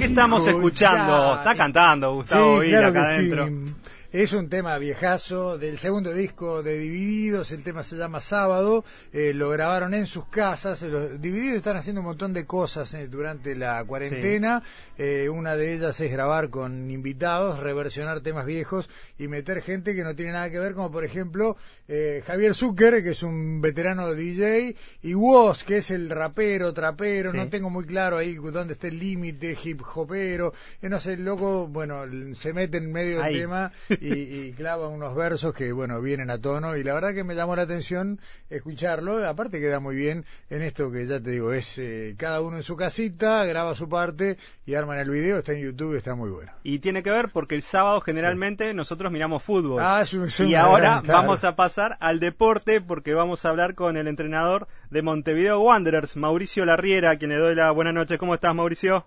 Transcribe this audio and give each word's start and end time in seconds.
¿Qué 0.00 0.06
estamos 0.06 0.46
escuchando? 0.46 1.34
Está 1.36 1.54
cantando 1.54 2.14
Gustavo 2.14 2.56
Sí, 2.60 2.66
Vila 2.66 2.78
claro 2.78 2.88
acá 3.00 3.08
adentro. 3.10 3.46
sí. 3.46 3.74
Es 4.12 4.32
un 4.32 4.48
tema 4.48 4.76
viejazo 4.78 5.56
del 5.56 5.78
segundo 5.78 6.12
disco 6.12 6.64
de 6.64 6.76
Divididos, 6.80 7.52
el 7.52 7.62
tema 7.62 7.84
se 7.84 7.94
llama 7.96 8.20
Sábado, 8.20 8.84
eh, 9.12 9.32
lo 9.34 9.50
grabaron 9.50 9.94
en 9.94 10.08
sus 10.08 10.24
casas, 10.26 10.82
eh, 10.82 10.88
los 10.88 11.20
Divididos 11.22 11.58
están 11.58 11.76
haciendo 11.76 12.00
un 12.00 12.08
montón 12.08 12.32
de 12.32 12.44
cosas 12.44 12.92
eh, 12.94 13.06
durante 13.06 13.54
la 13.54 13.84
cuarentena, 13.84 14.64
Eh, 14.98 15.30
una 15.30 15.56
de 15.56 15.74
ellas 15.74 15.98
es 16.00 16.10
grabar 16.12 16.50
con 16.50 16.90
invitados, 16.90 17.60
reversionar 17.60 18.20
temas 18.20 18.44
viejos 18.44 18.90
y 19.18 19.28
meter 19.28 19.62
gente 19.62 19.94
que 19.94 20.02
no 20.04 20.14
tiene 20.14 20.32
nada 20.32 20.50
que 20.50 20.58
ver, 20.58 20.74
como 20.74 20.90
por 20.90 21.04
ejemplo 21.04 21.56
eh, 21.88 22.22
Javier 22.26 22.54
Zucker, 22.54 23.02
que 23.02 23.12
es 23.12 23.22
un 23.22 23.62
veterano 23.62 24.12
DJ, 24.12 24.76
y 25.02 25.14
Woz, 25.14 25.62
que 25.64 25.78
es 25.78 25.90
el 25.90 26.10
rapero, 26.10 26.74
trapero, 26.74 27.30
Sí. 27.30 27.36
no 27.36 27.48
tengo 27.48 27.70
muy 27.70 27.84
claro 27.86 28.18
ahí 28.18 28.34
dónde 28.34 28.74
está 28.74 28.88
el 28.88 28.98
límite, 28.98 29.56
hip 29.64 29.80
hopero, 29.94 30.52
no 30.82 30.98
sé, 31.00 31.14
el 31.14 31.24
loco, 31.24 31.66
bueno, 31.68 32.02
se 32.34 32.52
mete 32.52 32.76
en 32.78 32.92
medio 32.92 33.22
del 33.22 33.38
tema 33.38 33.72
y, 34.14 34.14
y 34.48 34.52
clava 34.52 34.88
unos 34.88 35.14
versos 35.14 35.52
que, 35.54 35.72
bueno, 35.72 36.00
vienen 36.00 36.30
a 36.30 36.38
tono 36.40 36.76
y 36.76 36.82
la 36.82 36.94
verdad 36.94 37.14
que 37.14 37.22
me 37.24 37.34
llamó 37.34 37.54
la 37.56 37.62
atención 37.62 38.18
escucharlo, 38.48 39.26
aparte 39.28 39.60
queda 39.60 39.78
muy 39.80 39.94
bien 39.96 40.24
en 40.48 40.62
esto 40.62 40.90
que 40.90 41.06
ya 41.06 41.20
te 41.20 41.30
digo, 41.30 41.52
es 41.52 41.78
eh, 41.78 42.14
cada 42.18 42.40
uno 42.40 42.56
en 42.56 42.62
su 42.62 42.76
casita, 42.76 43.44
graba 43.44 43.74
su 43.74 43.88
parte 43.88 44.36
y 44.66 44.74
arman 44.74 44.98
el 44.98 45.10
video, 45.10 45.38
está 45.38 45.52
en 45.52 45.60
YouTube, 45.60 45.96
está 45.96 46.14
muy 46.14 46.30
bueno. 46.30 46.52
Y 46.62 46.78
tiene 46.80 47.02
que 47.02 47.10
ver 47.10 47.30
porque 47.32 47.54
el 47.54 47.62
sábado 47.62 48.00
generalmente 48.00 48.72
nosotros 48.74 49.12
miramos 49.12 49.42
fútbol. 49.42 49.80
Ah, 49.82 50.00
es 50.02 50.14
un- 50.14 50.24
es 50.26 50.40
y 50.40 50.54
ahora 50.54 50.80
gran, 50.80 51.02
claro. 51.02 51.20
vamos 51.20 51.44
a 51.44 51.54
pasar 51.56 51.96
al 52.00 52.20
deporte 52.20 52.80
porque 52.80 53.14
vamos 53.14 53.44
a 53.44 53.48
hablar 53.50 53.74
con 53.74 53.96
el 53.96 54.08
entrenador 54.08 54.66
de 54.90 55.02
Montevideo 55.02 55.60
Wanderers, 55.60 56.16
Mauricio 56.16 56.64
Larriera, 56.64 57.10
a 57.12 57.16
quien 57.16 57.30
le 57.30 57.36
doy 57.36 57.54
la 57.54 57.70
buena 57.70 57.92
noche. 57.92 58.18
¿Cómo 58.18 58.34
estás, 58.34 58.54
Mauricio? 58.54 59.04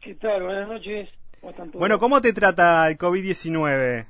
¿Qué 0.00 0.14
tal? 0.16 0.42
Buenas 0.42 0.68
noches. 0.68 1.08
¿Cómo 1.40 1.50
están 1.50 1.68
todos? 1.70 1.80
Bueno, 1.80 1.98
¿cómo 1.98 2.20
te 2.20 2.32
trata 2.32 2.88
el 2.88 2.98
COVID-19? 2.98 4.06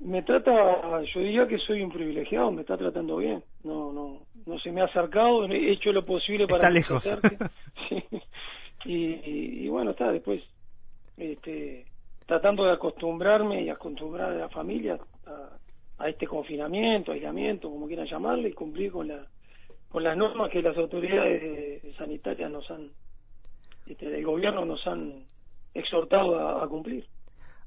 Me 0.00 0.22
trata, 0.22 1.02
yo 1.02 1.20
diría 1.20 1.48
que 1.48 1.58
soy 1.58 1.82
un 1.82 1.90
privilegiado, 1.90 2.52
me 2.52 2.60
está 2.60 2.76
tratando 2.76 3.16
bien. 3.16 3.42
No, 3.64 3.92
no, 3.92 4.20
no 4.46 4.58
se 4.60 4.70
me 4.70 4.80
ha 4.80 4.84
acercado, 4.84 5.44
he 5.46 5.72
hecho 5.72 5.92
lo 5.92 6.04
posible 6.04 6.46
para 6.46 6.68
Está 6.68 6.70
lejos. 6.70 7.04
Sí. 7.88 8.02
Y, 8.84 8.94
y- 8.94 9.64
y 9.64 9.68
bueno, 9.68 9.90
está 9.90 10.12
después 10.12 10.40
este, 11.16 11.86
tratando 12.26 12.64
de 12.64 12.72
acostumbrarme 12.72 13.62
y 13.62 13.68
acostumbrar 13.70 14.30
a 14.32 14.36
la 14.36 14.48
familia 14.50 14.98
a, 15.26 15.58
a 16.04 16.08
este 16.08 16.26
confinamiento, 16.26 17.10
aislamiento, 17.12 17.68
como 17.70 17.86
quieran 17.88 18.06
llamarle, 18.06 18.50
y 18.50 18.52
cumplir 18.52 18.92
con 18.92 19.08
la 19.08 19.26
con 19.88 20.04
las 20.04 20.16
normas 20.18 20.50
que 20.50 20.60
las 20.62 20.76
autoridades 20.76 21.42
eh, 21.42 21.94
sanitarias 21.96 22.50
nos 22.50 22.70
han, 22.70 22.90
este, 23.86 24.10
del 24.10 24.24
gobierno 24.24 24.64
nos 24.66 24.86
han 24.86 25.24
exhortado 25.74 26.38
a- 26.38 26.62
a 26.62 26.68
cumplir. 26.68 27.06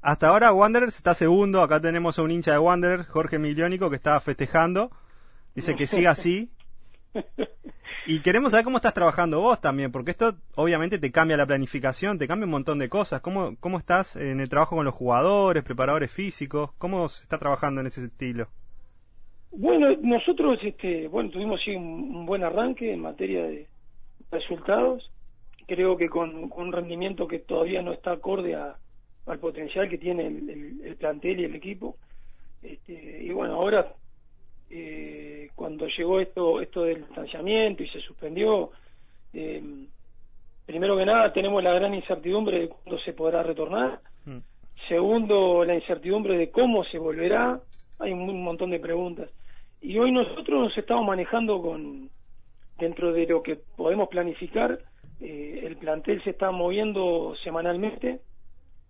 Hasta 0.02 0.28
ahora 0.28 0.52
Wanderers 0.52 0.96
está 0.96 1.14
segundo. 1.14 1.62
Acá 1.62 1.80
tenemos 1.80 2.18
a 2.18 2.22
un 2.22 2.30
hincha 2.32 2.52
de 2.52 2.58
Wanderers, 2.58 3.06
Jorge 3.08 3.38
Miliónico, 3.38 3.88
que 3.88 3.96
está 3.96 4.18
festejando. 4.20 4.90
Dice 5.54 5.76
que 5.76 5.86
siga 5.86 6.10
así. 6.10 6.50
Y 8.04 8.20
queremos 8.20 8.50
saber 8.50 8.64
cómo 8.64 8.78
estás 8.78 8.94
trabajando 8.94 9.40
vos 9.40 9.60
también, 9.60 9.92
porque 9.92 10.10
esto 10.10 10.34
obviamente 10.56 10.98
te 10.98 11.12
cambia 11.12 11.36
la 11.36 11.46
planificación, 11.46 12.18
te 12.18 12.26
cambia 12.26 12.46
un 12.46 12.50
montón 12.50 12.80
de 12.80 12.88
cosas. 12.88 13.20
¿Cómo, 13.20 13.54
cómo 13.60 13.78
estás 13.78 14.16
en 14.16 14.40
el 14.40 14.48
trabajo 14.48 14.74
con 14.74 14.84
los 14.84 14.94
jugadores, 14.94 15.62
preparadores 15.62 16.10
físicos? 16.10 16.72
¿Cómo 16.78 17.08
se 17.08 17.22
está 17.22 17.38
trabajando 17.38 17.80
en 17.80 17.86
ese 17.86 18.04
estilo? 18.04 18.48
Bueno, 19.52 19.86
nosotros, 20.02 20.58
este, 20.64 21.06
bueno, 21.06 21.30
tuvimos 21.30 21.60
sí 21.64 21.76
un, 21.76 22.26
buen 22.26 22.42
arranque 22.42 22.92
en 22.92 23.00
materia 23.02 23.44
de 23.44 23.68
resultados. 24.32 25.08
Creo 25.68 25.96
que 25.96 26.08
con, 26.08 26.48
con 26.48 26.66
un 26.68 26.72
rendimiento 26.72 27.28
que 27.28 27.38
todavía 27.38 27.82
no 27.82 27.92
está 27.92 28.12
acorde 28.12 28.56
a- 28.56 28.78
al 29.26 29.38
potencial 29.38 29.88
que 29.88 29.98
tiene 29.98 30.26
el, 30.26 30.50
el- 30.50 30.80
el 30.84 30.96
plantel 30.96 31.40
y 31.40 31.44
el 31.44 31.54
equipo. 31.54 31.96
Este, 32.62 33.22
y 33.24 33.30
bueno, 33.30 33.54
ahora 33.54 33.92
eh, 34.70 35.50
cuando 35.54 35.86
llegó 35.86 36.20
esto 36.20 36.60
esto 36.60 36.84
del 36.84 36.98
distanciamiento 37.06 37.82
y 37.82 37.88
se 37.88 38.00
suspendió, 38.00 38.70
eh, 39.34 39.62
primero 40.66 40.96
que 40.96 41.04
nada 41.06 41.32
tenemos 41.32 41.62
la 41.62 41.74
gran 41.74 41.94
incertidumbre 41.94 42.60
de 42.60 42.68
cuándo 42.68 42.98
se 43.02 43.12
podrá 43.12 43.42
retornar. 43.42 44.00
Mm. 44.24 44.38
Segundo, 44.88 45.64
la 45.64 45.74
incertidumbre 45.74 46.36
de 46.36 46.50
cómo 46.50 46.84
se 46.84 46.98
volverá. 46.98 47.60
Hay 47.98 48.12
un, 48.12 48.20
un 48.28 48.42
montón 48.42 48.70
de 48.70 48.80
preguntas. 48.80 49.30
Y 49.80 49.98
hoy 49.98 50.10
nosotros 50.12 50.60
nos 50.60 50.78
estamos 50.78 51.04
manejando 51.06 51.60
con, 51.60 52.08
dentro 52.78 53.12
de 53.12 53.26
lo 53.26 53.42
que 53.42 53.56
podemos 53.76 54.08
planificar, 54.08 54.78
eh, 55.20 55.60
el 55.64 55.76
plantel 55.76 56.22
se 56.24 56.30
está 56.30 56.50
moviendo 56.50 57.34
semanalmente, 57.44 58.20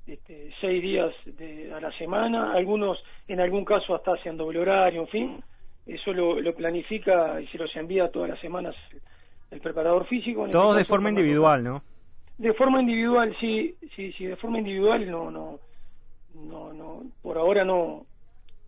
este, 0.06 0.52
seis 0.60 0.82
días 0.82 1.14
de- 1.24 1.72
a 1.72 1.80
la 1.80 1.92
semana, 1.92 2.52
algunos 2.52 3.02
en 3.28 3.40
algún 3.40 3.64
caso 3.64 3.94
hasta 3.94 4.14
hacen 4.14 4.36
doble 4.36 4.58
horario, 4.58 5.02
en 5.02 5.08
fin. 5.08 5.44
Eso 5.86 6.12
lo, 6.12 6.40
lo 6.40 6.54
planifica 6.54 7.40
y 7.40 7.46
se 7.48 7.58
los 7.58 7.74
envía 7.76 8.10
todas 8.10 8.30
las 8.30 8.40
semanas 8.40 8.74
el, 9.50 9.60
preparador 9.60 10.06
físico. 10.06 10.42
este 10.46 10.52
Todos 10.52 10.76
de 10.76 10.84
forma 10.84 11.10
individual, 11.10 11.62
¿no? 11.62 11.82
de 12.38 12.54
forma 12.54 12.80
individual, 12.80 13.36
sí, 13.40 13.76
sí, 13.94 14.12
sí, 14.12 14.26
de 14.26 14.36
forma 14.36 14.58
individual 14.58 15.08
no, 15.10 15.30
no, 15.30 15.60
no, 16.34 16.72
no, 16.72 17.02
por 17.20 17.38
ahora 17.38 17.64
no, 17.64 18.06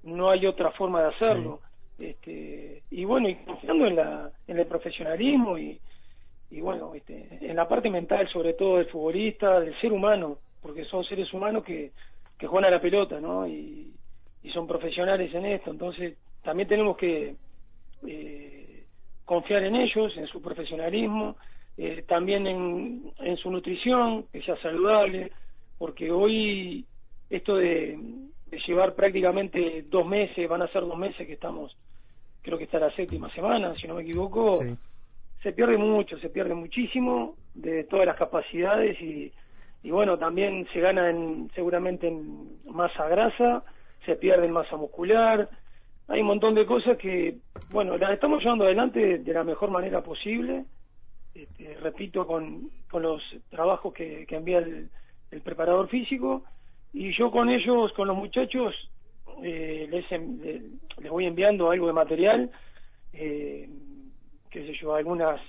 no 0.04 0.30
hay 0.30 0.46
otra 0.46 0.70
forma 0.72 1.02
de 1.02 1.08
hacerlo. 1.08 1.60
Este, 1.98 2.82
y 2.90 3.04
bueno, 3.04 3.28
y 3.28 3.36
confiando 3.36 3.86
en 3.86 3.96
la, 3.96 4.30
en 4.46 4.58
el 4.58 4.66
profesionalismo 4.66 5.56
y, 5.58 5.80
y 6.50 6.60
bueno, 6.60 6.94
este, 6.94 7.38
en 7.40 7.56
la 7.56 7.68
parte 7.68 7.88
mental 7.90 8.28
sobre 8.28 8.54
todo 8.54 8.76
del 8.76 8.86
futbolista, 8.86 9.60
del 9.60 9.78
ser 9.80 9.92
humano, 9.92 10.38
porque 10.64 10.86
son 10.86 11.04
seres 11.04 11.30
humanos 11.34 11.62
que, 11.62 11.92
que 12.38 12.46
juegan 12.46 12.68
a 12.72 12.76
la 12.76 12.80
pelota, 12.80 13.20
¿no? 13.20 13.46
Y, 13.46 13.92
y 14.42 14.50
son 14.50 14.66
profesionales 14.66 15.32
en 15.34 15.44
esto, 15.44 15.70
entonces 15.70 16.16
también 16.42 16.66
tenemos 16.66 16.96
que 16.96 17.36
eh, 18.06 18.84
confiar 19.26 19.62
en 19.64 19.76
ellos, 19.76 20.16
en 20.16 20.26
su 20.26 20.40
profesionalismo, 20.40 21.36
eh, 21.76 22.02
también 22.08 22.46
en, 22.46 23.12
en 23.18 23.36
su 23.36 23.50
nutrición, 23.50 24.24
que 24.32 24.40
sea 24.40 24.56
saludable, 24.62 25.32
porque 25.76 26.10
hoy 26.10 26.86
esto 27.28 27.56
de, 27.56 27.98
de 28.46 28.58
llevar 28.66 28.94
prácticamente 28.94 29.84
dos 29.90 30.06
meses, 30.06 30.48
van 30.48 30.62
a 30.62 30.68
ser 30.68 30.80
dos 30.80 30.96
meses 30.96 31.26
que 31.26 31.34
estamos, 31.34 31.76
creo 32.40 32.56
que 32.56 32.64
está 32.64 32.78
la 32.78 32.90
séptima 32.96 33.28
semana, 33.34 33.74
si 33.74 33.86
no 33.86 33.96
me 33.96 34.02
equivoco, 34.02 34.62
Sí. 34.62 34.74
se 35.42 35.52
pierde 35.52 35.76
mucho, 35.76 36.16
se 36.20 36.30
pierde 36.30 36.54
muchísimo 36.54 37.36
de 37.52 37.84
todas 37.84 38.06
las 38.06 38.16
capacidades 38.16 38.98
y, 39.02 39.30
y 39.84 39.90
bueno, 39.90 40.18
también 40.18 40.66
se 40.72 40.80
gana 40.80 41.10
en, 41.10 41.50
seguramente 41.54 42.08
en 42.08 42.58
masa 42.64 43.06
grasa, 43.06 43.62
se 44.06 44.16
pierde 44.16 44.46
en 44.46 44.52
masa 44.52 44.76
muscular, 44.76 45.50
hay 46.08 46.22
un 46.22 46.26
montón 46.26 46.54
de 46.54 46.64
cosas 46.64 46.96
que, 46.96 47.36
bueno, 47.70 47.98
las 47.98 48.12
estamos 48.12 48.42
llevando 48.42 48.64
adelante 48.64 49.18
de 49.18 49.32
la 49.34 49.44
mejor 49.44 49.70
manera 49.70 50.02
posible, 50.02 50.64
este, 51.34 51.74
repito, 51.82 52.26
con, 52.26 52.70
con 52.90 53.02
los 53.02 53.22
trabajos 53.50 53.92
que, 53.92 54.24
que 54.26 54.36
envía 54.36 54.58
el, 54.58 54.88
preparador 55.42 55.88
físico, 55.88 56.44
y 56.92 57.12
yo 57.12 57.30
con 57.30 57.50
ellos, 57.50 57.92
con 57.92 58.08
los 58.08 58.16
muchachos, 58.16 58.74
eh, 59.42 59.86
les, 59.90 60.08
les 60.10 61.10
voy 61.10 61.26
enviando 61.26 61.70
algo 61.70 61.88
de 61.88 61.92
material, 61.92 62.50
eh, 63.12 63.68
qué 64.48 64.66
sé 64.66 64.72
yo, 64.80 64.94
algunas 64.94 65.40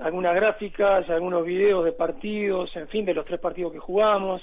algunas 0.00 0.34
gráficas, 0.34 1.08
algunos 1.10 1.44
videos 1.44 1.84
de 1.84 1.92
partidos, 1.92 2.74
en 2.76 2.88
fin, 2.88 3.04
de 3.04 3.14
los 3.14 3.26
tres 3.26 3.38
partidos 3.38 3.72
que 3.72 3.78
jugamos, 3.78 4.42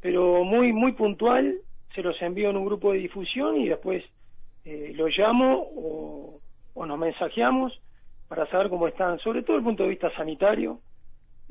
pero 0.00 0.44
muy 0.44 0.72
muy 0.72 0.92
puntual, 0.92 1.56
se 1.94 2.02
los 2.02 2.20
envío 2.22 2.50
en 2.50 2.56
un 2.56 2.66
grupo 2.66 2.92
de 2.92 2.98
difusión 2.98 3.56
y 3.56 3.68
después 3.68 4.04
eh, 4.64 4.92
los 4.94 5.16
llamo 5.16 5.66
o, 5.74 6.40
nos 6.86 6.98
mensajeamos 6.98 7.78
para 8.28 8.46
saber 8.46 8.68
cómo 8.70 8.88
están, 8.88 9.18
sobre 9.18 9.42
todo 9.42 9.56
desde 9.56 9.60
el 9.60 9.64
punto 9.64 9.82
de 9.82 9.88
vista 9.90 10.10
sanitario. 10.14 10.80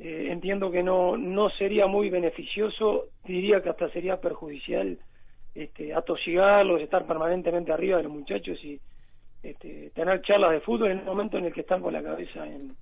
Eh, 0.00 0.28
entiendo 0.30 0.70
que 0.70 0.82
no, 0.82 1.16
no 1.16 1.50
sería 1.50 1.86
muy 1.86 2.08
beneficioso, 2.08 3.06
diría 3.24 3.62
que 3.62 3.68
hasta 3.68 3.90
sería 3.90 4.20
perjudicial 4.20 4.98
este, 5.54 5.92
atosigarlos, 5.92 6.80
estar 6.80 7.06
permanentemente 7.06 7.72
arriba 7.72 7.98
de 7.98 8.04
los 8.04 8.12
muchachos 8.12 8.58
y 8.64 8.80
este, 9.42 9.90
tener 9.90 10.22
charlas 10.22 10.52
de 10.52 10.60
fútbol 10.60 10.92
en 10.92 10.98
el 11.00 11.04
momento 11.04 11.36
en 11.36 11.44
el 11.46 11.52
que 11.52 11.60
están 11.60 11.82
con 11.82 11.92
la 11.92 12.02
cabeza 12.02 12.46
en, 12.46 12.74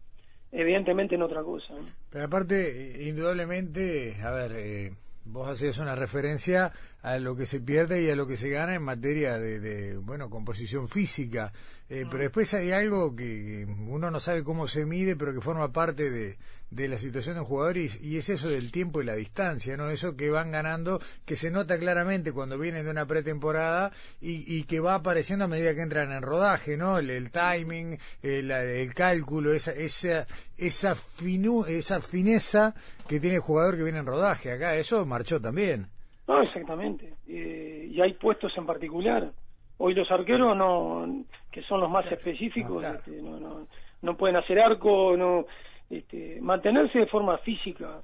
evidentemente 0.52 1.14
en 1.14 1.22
otra 1.22 1.42
cosa. 1.42 1.74
Pero 2.10 2.24
aparte, 2.24 3.00
eh, 3.00 3.08
indudablemente, 3.08 4.16
a 4.22 4.30
ver, 4.30 4.52
eh, 4.54 4.92
vos 5.24 5.48
hacías 5.48 5.78
una 5.78 5.94
referencia 5.94 6.72
a 7.06 7.20
lo 7.20 7.36
que 7.36 7.46
se 7.46 7.60
pierde 7.60 8.02
y 8.02 8.10
a 8.10 8.16
lo 8.16 8.26
que 8.26 8.36
se 8.36 8.50
gana 8.50 8.74
en 8.74 8.82
materia 8.82 9.38
de, 9.38 9.60
de 9.60 9.96
bueno, 9.96 10.28
composición 10.28 10.88
física. 10.88 11.52
Eh, 11.88 12.04
pero 12.10 12.24
después 12.24 12.52
hay 12.52 12.72
algo 12.72 13.14
que 13.14 13.64
uno 13.86 14.10
no 14.10 14.18
sabe 14.18 14.42
cómo 14.42 14.66
se 14.66 14.84
mide, 14.84 15.14
pero 15.14 15.32
que 15.32 15.40
forma 15.40 15.72
parte 15.72 16.10
de, 16.10 16.36
de 16.72 16.88
la 16.88 16.98
situación 16.98 17.36
de 17.36 17.42
un 17.42 17.46
jugador 17.46 17.76
y, 17.76 17.92
y, 18.00 18.16
es 18.16 18.28
eso 18.28 18.48
del 18.48 18.72
tiempo 18.72 19.00
y 19.00 19.04
la 19.04 19.14
distancia, 19.14 19.76
¿no? 19.76 19.88
Eso 19.88 20.16
que 20.16 20.30
van 20.30 20.50
ganando, 20.50 21.00
que 21.24 21.36
se 21.36 21.52
nota 21.52 21.78
claramente 21.78 22.32
cuando 22.32 22.58
vienen 22.58 22.84
de 22.84 22.90
una 22.90 23.06
pretemporada 23.06 23.92
y, 24.20 24.42
y 24.52 24.64
que 24.64 24.80
va 24.80 24.96
apareciendo 24.96 25.44
a 25.44 25.48
medida 25.48 25.76
que 25.76 25.82
entran 25.82 26.10
en 26.10 26.22
rodaje, 26.22 26.76
¿no? 26.76 26.98
El, 26.98 27.10
el 27.10 27.30
timing, 27.30 28.00
el, 28.20 28.50
el, 28.50 28.94
cálculo, 28.94 29.52
esa, 29.52 29.70
esa, 29.70 30.26
esa, 30.56 30.96
finu, 30.96 31.66
esa 31.66 32.00
fineza 32.00 32.74
que 33.06 33.20
tiene 33.20 33.36
el 33.36 33.42
jugador 33.42 33.76
que 33.76 33.84
viene 33.84 34.00
en 34.00 34.06
rodaje. 34.06 34.50
Acá 34.50 34.74
eso 34.74 35.06
marchó 35.06 35.40
también. 35.40 35.88
No, 36.28 36.42
exactamente. 36.42 37.14
Eh, 37.28 37.88
y 37.90 38.00
hay 38.00 38.14
puestos 38.14 38.56
en 38.56 38.66
particular. 38.66 39.30
Hoy 39.78 39.94
los 39.94 40.10
arqueros 40.10 40.56
no 40.56 41.24
que 41.50 41.62
son 41.62 41.80
los 41.80 41.90
más 41.90 42.10
específicos, 42.10 42.82
no, 42.82 42.88
este, 42.88 43.22
no, 43.22 43.38
no, 43.38 43.66
no, 44.02 44.16
pueden 44.16 44.36
hacer 44.36 44.58
arco, 44.58 45.16
no 45.16 45.46
este, 45.88 46.38
mantenerse 46.40 46.98
de 46.98 47.06
forma 47.06 47.38
física 47.38 48.02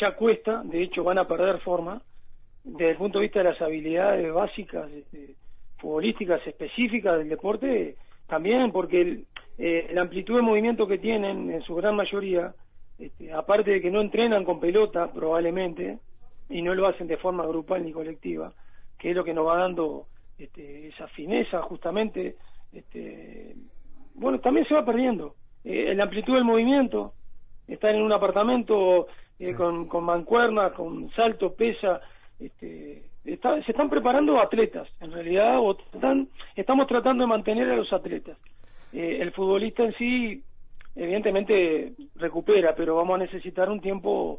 ya 0.00 0.14
cuesta, 0.16 0.62
de 0.64 0.82
hecho 0.82 1.04
van 1.04 1.18
a 1.18 1.28
perder 1.28 1.60
forma, 1.60 2.02
desde 2.64 2.90
el 2.90 2.96
punto 2.96 3.18
de 3.18 3.24
vista 3.24 3.40
de 3.40 3.50
las 3.50 3.60
habilidades 3.60 4.32
básicas, 4.32 4.90
este, 4.90 5.34
futbolísticas 5.78 6.44
específicas 6.46 7.18
del 7.18 7.28
deporte, 7.28 7.96
también 8.26 8.72
porque 8.72 9.00
el, 9.00 9.26
eh, 9.58 9.90
la 9.92 10.02
amplitud 10.02 10.36
de 10.36 10.42
movimiento 10.42 10.86
que 10.86 10.98
tienen 10.98 11.50
en 11.50 11.62
su 11.62 11.74
gran 11.74 11.94
mayoría, 11.94 12.54
este, 12.98 13.32
aparte 13.32 13.70
de 13.70 13.80
que 13.80 13.90
no 13.90 14.00
entrenan 14.00 14.44
con 14.44 14.60
pelota 14.60 15.12
probablemente, 15.12 15.98
y 16.48 16.62
no 16.62 16.74
lo 16.74 16.86
hacen 16.86 17.06
de 17.06 17.16
forma 17.16 17.46
grupal 17.46 17.84
ni 17.84 17.92
colectiva, 17.92 18.52
que 18.98 19.10
es 19.10 19.16
lo 19.16 19.24
que 19.24 19.34
nos 19.34 19.46
va 19.46 19.58
dando 19.58 20.06
este, 20.38 20.88
esa 20.88 21.08
fineza 21.08 21.62
justamente 21.62 22.36
este, 22.72 23.54
bueno, 24.14 24.40
también 24.40 24.66
se 24.66 24.74
va 24.74 24.84
perdiendo. 24.84 25.34
Eh, 25.64 25.94
la 25.94 26.04
amplitud 26.04 26.34
del 26.34 26.44
movimiento, 26.44 27.14
estar 27.66 27.94
en 27.94 28.02
un 28.02 28.12
apartamento 28.12 29.06
eh, 29.38 29.54
con, 29.54 29.88
con 29.88 30.04
mancuernas, 30.04 30.72
con 30.72 31.10
salto, 31.10 31.54
pesa, 31.54 32.00
este, 32.38 33.02
se 33.24 33.70
están 33.70 33.88
preparando 33.88 34.40
atletas, 34.40 34.88
en 35.00 35.12
realidad, 35.12 35.58
o 35.58 35.76
están, 35.92 36.28
estamos 36.54 36.86
tratando 36.86 37.24
de 37.24 37.28
mantener 37.28 37.70
a 37.70 37.76
los 37.76 37.92
atletas. 37.92 38.36
Eh, 38.92 39.18
el 39.20 39.32
futbolista 39.32 39.82
en 39.82 39.94
sí, 39.94 40.42
evidentemente, 40.94 41.94
recupera, 42.16 42.74
pero 42.74 42.96
vamos 42.96 43.16
a 43.16 43.24
necesitar 43.24 43.70
un 43.70 43.80
tiempo 43.80 44.38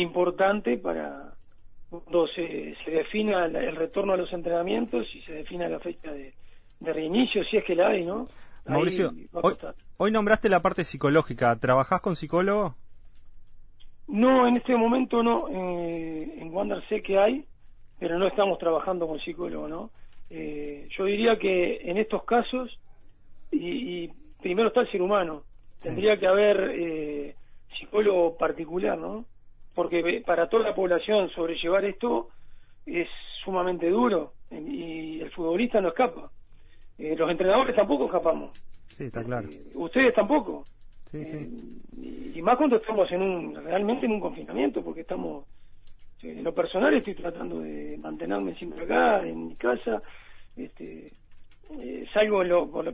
importante 0.00 0.78
para 0.78 1.32
cuando 1.90 2.26
se, 2.28 2.74
se 2.84 2.90
defina 2.90 3.46
el 3.46 3.76
retorno 3.76 4.12
a 4.12 4.16
los 4.16 4.32
entrenamientos 4.32 5.06
y 5.14 5.22
se 5.22 5.32
defina 5.32 5.68
la 5.68 5.78
fecha 5.78 6.12
de, 6.12 6.34
de 6.80 6.92
reinicio, 6.92 7.44
si 7.44 7.56
es 7.56 7.64
que 7.64 7.74
la 7.74 7.88
hay, 7.88 8.04
¿no? 8.04 8.26
Mauricio, 8.66 9.12
hoy, 9.98 10.10
nombraste 10.10 10.48
la 10.48 10.60
parte 10.60 10.82
psicológica. 10.82 11.54
¿Trabajás 11.56 12.00
con 12.00 12.16
psicólogo? 12.16 12.74
No, 14.08 14.48
en 14.48 14.56
este 14.56 14.76
momento 14.76 15.22
no. 15.22 15.48
Eh, 15.48 16.38
en 16.40 16.52
Wander 16.52 16.82
sé 16.88 17.00
que 17.00 17.16
hay, 17.18 17.44
pero 17.98 18.18
no 18.18 18.26
estamos 18.26 18.58
trabajando 18.58 19.06
con 19.06 19.20
psicólogo, 19.20 19.68
¿no? 19.68 19.90
Eh, 20.30 20.88
yo 20.96 21.04
diría 21.04 21.38
que 21.38 21.76
en 21.82 21.98
estos 21.98 22.24
casos, 22.24 22.78
y, 23.52 24.08
primero 24.42 24.68
está 24.68 24.80
el 24.80 24.90
ser 24.90 25.00
humano, 25.00 25.44
tendría 25.80 26.18
que 26.18 26.26
haber 26.26 26.72
eh, 26.74 27.36
psicólogo 27.78 28.36
particular, 28.36 28.98
¿no? 28.98 29.24
Porque 29.76 30.22
para 30.26 30.48
toda 30.48 30.70
la 30.70 30.74
población 30.74 31.28
sobrellevar 31.28 31.84
esto 31.84 32.30
es 32.86 33.06
sumamente 33.44 33.90
duro 33.90 34.32
y 34.50 35.20
el 35.20 35.30
futbolista 35.30 35.82
no 35.82 35.88
escapa. 35.88 36.30
Eh, 36.98 37.14
los 37.14 37.30
entrenadores 37.30 37.76
tampoco 37.76 38.06
escapamos. 38.06 38.58
Sí, 38.86 39.04
está 39.04 39.22
claro. 39.22 39.48
Eh, 39.50 39.72
ustedes 39.74 40.14
tampoco. 40.14 40.64
Sí, 41.04 41.26
sí. 41.26 41.36
Eh, 41.36 42.32
y, 42.36 42.40
más 42.40 42.56
cuando 42.56 42.76
estamos 42.76 43.12
en 43.12 43.20
un 43.20 43.54
realmente 43.54 44.06
en 44.06 44.12
un 44.12 44.20
confinamiento, 44.20 44.82
porque 44.82 45.02
estamos 45.02 45.44
en 46.22 46.42
lo 46.42 46.54
personal 46.54 46.94
estoy 46.94 47.14
tratando 47.14 47.60
de 47.60 47.98
mantenerme 47.98 48.54
siempre 48.54 48.84
acá 48.84 49.26
en 49.26 49.48
mi 49.48 49.56
casa, 49.56 50.00
este, 50.56 51.12
salgo 52.14 52.42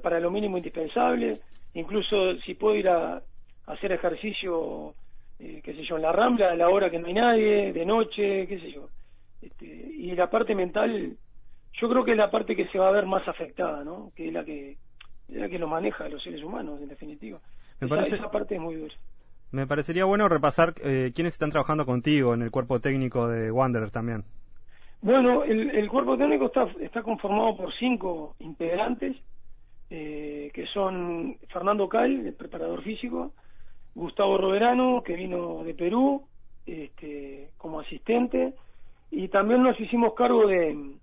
para 0.02 0.18
lo 0.18 0.32
mínimo 0.32 0.56
indispensable, 0.56 1.38
incluso 1.74 2.36
si 2.44 2.54
puedo 2.54 2.74
ir 2.74 2.88
a, 2.88 3.22
hacer 3.66 3.92
ejercicio, 3.92 4.94
qué 5.38 5.74
sé 5.74 5.84
yo, 5.84 5.96
en 5.96 6.02
la 6.02 6.12
rambla 6.12 6.50
a 6.50 6.56
la 6.56 6.68
hora 6.68 6.90
que 6.90 6.98
no 6.98 7.08
hay 7.08 7.14
nadie, 7.14 7.72
de 7.72 7.84
noche, 7.84 8.46
qué 8.46 8.58
sé 8.60 8.72
yo. 8.72 8.88
Este, 9.40 9.66
y 9.66 10.14
la 10.14 10.30
parte 10.30 10.54
mental 10.54 11.16
yo 11.80 11.88
creo 11.88 12.04
que 12.04 12.12
es 12.12 12.16
la 12.16 12.30
parte 12.30 12.54
que 12.54 12.68
se 12.68 12.78
va 12.78 12.88
a 12.88 12.92
ver 12.92 13.06
más 13.06 13.26
afectada, 13.26 13.82
¿no? 13.82 14.12
Que 14.14 14.28
es 14.28 14.32
la 14.32 14.44
que, 14.44 14.76
la 15.28 15.48
que 15.48 15.58
lo 15.58 15.66
maneja 15.66 16.04
a 16.04 16.08
los 16.08 16.22
seres 16.22 16.42
humanos, 16.42 16.80
en 16.80 16.88
definitiva. 16.88 17.40
Me 17.80 17.86
esa, 17.86 17.96
parece... 17.96 18.16
esa 18.16 18.30
parte 18.30 18.54
es 18.54 18.60
muy 18.60 18.76
dura. 18.76 18.94
Me 19.50 19.66
parecería 19.66 20.04
bueno 20.04 20.28
repasar 20.28 20.74
eh, 20.82 21.12
quiénes 21.14 21.34
están 21.34 21.50
trabajando 21.50 21.84
contigo 21.84 22.34
en 22.34 22.42
el 22.42 22.50
cuerpo 22.50 22.80
técnico 22.80 23.28
de 23.28 23.50
Wanderer 23.50 23.90
también. 23.90 24.24
Bueno, 25.02 25.42
el, 25.44 25.70
el 25.70 25.88
cuerpo 25.88 26.16
técnico 26.16 26.46
está, 26.46 26.68
está 26.80 27.02
conformado 27.02 27.56
por 27.56 27.74
cinco 27.74 28.36
integrantes, 28.38 29.16
eh, 29.90 30.50
que 30.54 30.66
son 30.66 31.36
Fernando 31.48 31.88
Cal, 31.88 32.26
el 32.26 32.34
preparador 32.34 32.82
físico, 32.82 33.32
Gustavo 33.94 34.38
Roverano, 34.38 35.02
que 35.02 35.14
vino 35.14 35.62
de 35.64 35.74
Perú 35.74 36.24
este, 36.66 37.50
como 37.58 37.80
asistente, 37.80 38.54
y 39.10 39.28
también 39.28 39.62
nos 39.62 39.78
hicimos 39.78 40.14
cargo 40.14 40.46
de, 40.46 40.96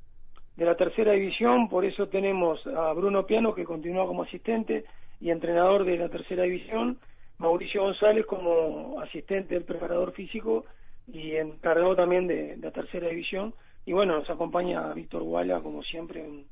de 0.55 0.65
la 0.65 0.75
tercera 0.75 1.13
división, 1.13 1.69
por 1.69 1.85
eso 1.85 2.07
tenemos 2.07 2.65
a 2.67 2.91
Bruno 2.93 3.25
Piano 3.25 3.53
que 3.53 3.63
continúa 3.63 4.07
como 4.07 4.23
asistente 4.23 4.85
y 5.21 5.29
entrenador 5.29 5.85
de 5.85 5.97
la 5.97 6.09
tercera 6.09 6.43
división, 6.43 6.99
Mauricio 7.37 7.83
González 7.83 8.25
como 8.25 8.99
asistente 8.99 9.53
del 9.53 9.63
preparador 9.63 10.11
físico 10.11 10.65
y 11.07 11.35
encargado 11.35 11.95
también 11.95 12.27
de, 12.27 12.57
la 12.57 12.71
tercera 12.71 13.07
división. 13.07 13.53
Y 13.85 13.93
bueno, 13.93 14.19
nos 14.19 14.29
acompaña 14.29 14.93
Víctor 14.93 15.23
Guala 15.23 15.61
como 15.61 15.81
siempre, 15.83 16.21
un 16.21 16.45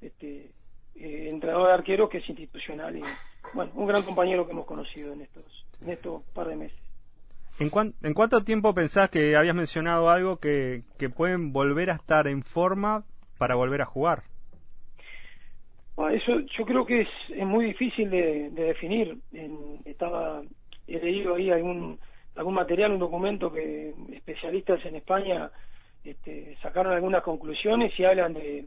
este, 0.00 0.50
eh, 0.96 1.28
entrenador 1.28 1.68
de 1.68 1.74
arqueros 1.74 2.08
que 2.08 2.18
es 2.18 2.28
institucional 2.28 2.96
y 2.96 3.02
bueno, 3.52 3.70
un 3.74 3.86
gran 3.86 4.02
compañero 4.02 4.46
que 4.46 4.52
hemos 4.52 4.66
conocido 4.66 5.12
en 5.12 5.20
estos, 5.20 5.44
en 5.84 5.90
estos 5.90 6.22
par 6.34 6.48
de 6.48 6.56
meses. 6.56 6.78
¿En, 7.58 7.70
¿En 8.02 8.14
cuánto 8.14 8.42
tiempo 8.44 8.74
pensás 8.74 9.10
que 9.10 9.36
habías 9.36 9.54
mencionado 9.54 10.10
algo 10.10 10.38
que, 10.38 10.82
que 10.98 11.10
pueden 11.10 11.52
volver 11.52 11.90
a 11.90 11.94
estar 11.94 12.26
en 12.26 12.42
forma 12.42 13.04
para 13.38 13.54
volver 13.54 13.82
a 13.82 13.86
jugar? 13.86 14.22
Ah, 15.98 16.12
eso 16.12 16.40
yo 16.58 16.64
creo 16.64 16.86
que 16.86 17.02
es, 17.02 17.08
es 17.28 17.46
muy 17.46 17.66
difícil 17.66 18.08
de, 18.10 18.50
definir. 18.50 19.18
estaba 19.84 20.42
he 20.86 20.98
leído 20.98 21.34
ahí 21.34 21.50
algún 21.50 21.98
algún 22.34 22.54
material, 22.54 22.92
un 22.92 22.98
documento 22.98 23.52
que 23.52 23.92
especialistas 24.12 24.82
en 24.86 24.96
España 24.96 25.50
este, 26.02 26.56
sacaron 26.62 26.94
algunas 26.94 27.22
conclusiones 27.22 27.92
y 27.98 28.04
hablan 28.04 28.32
de 28.32 28.64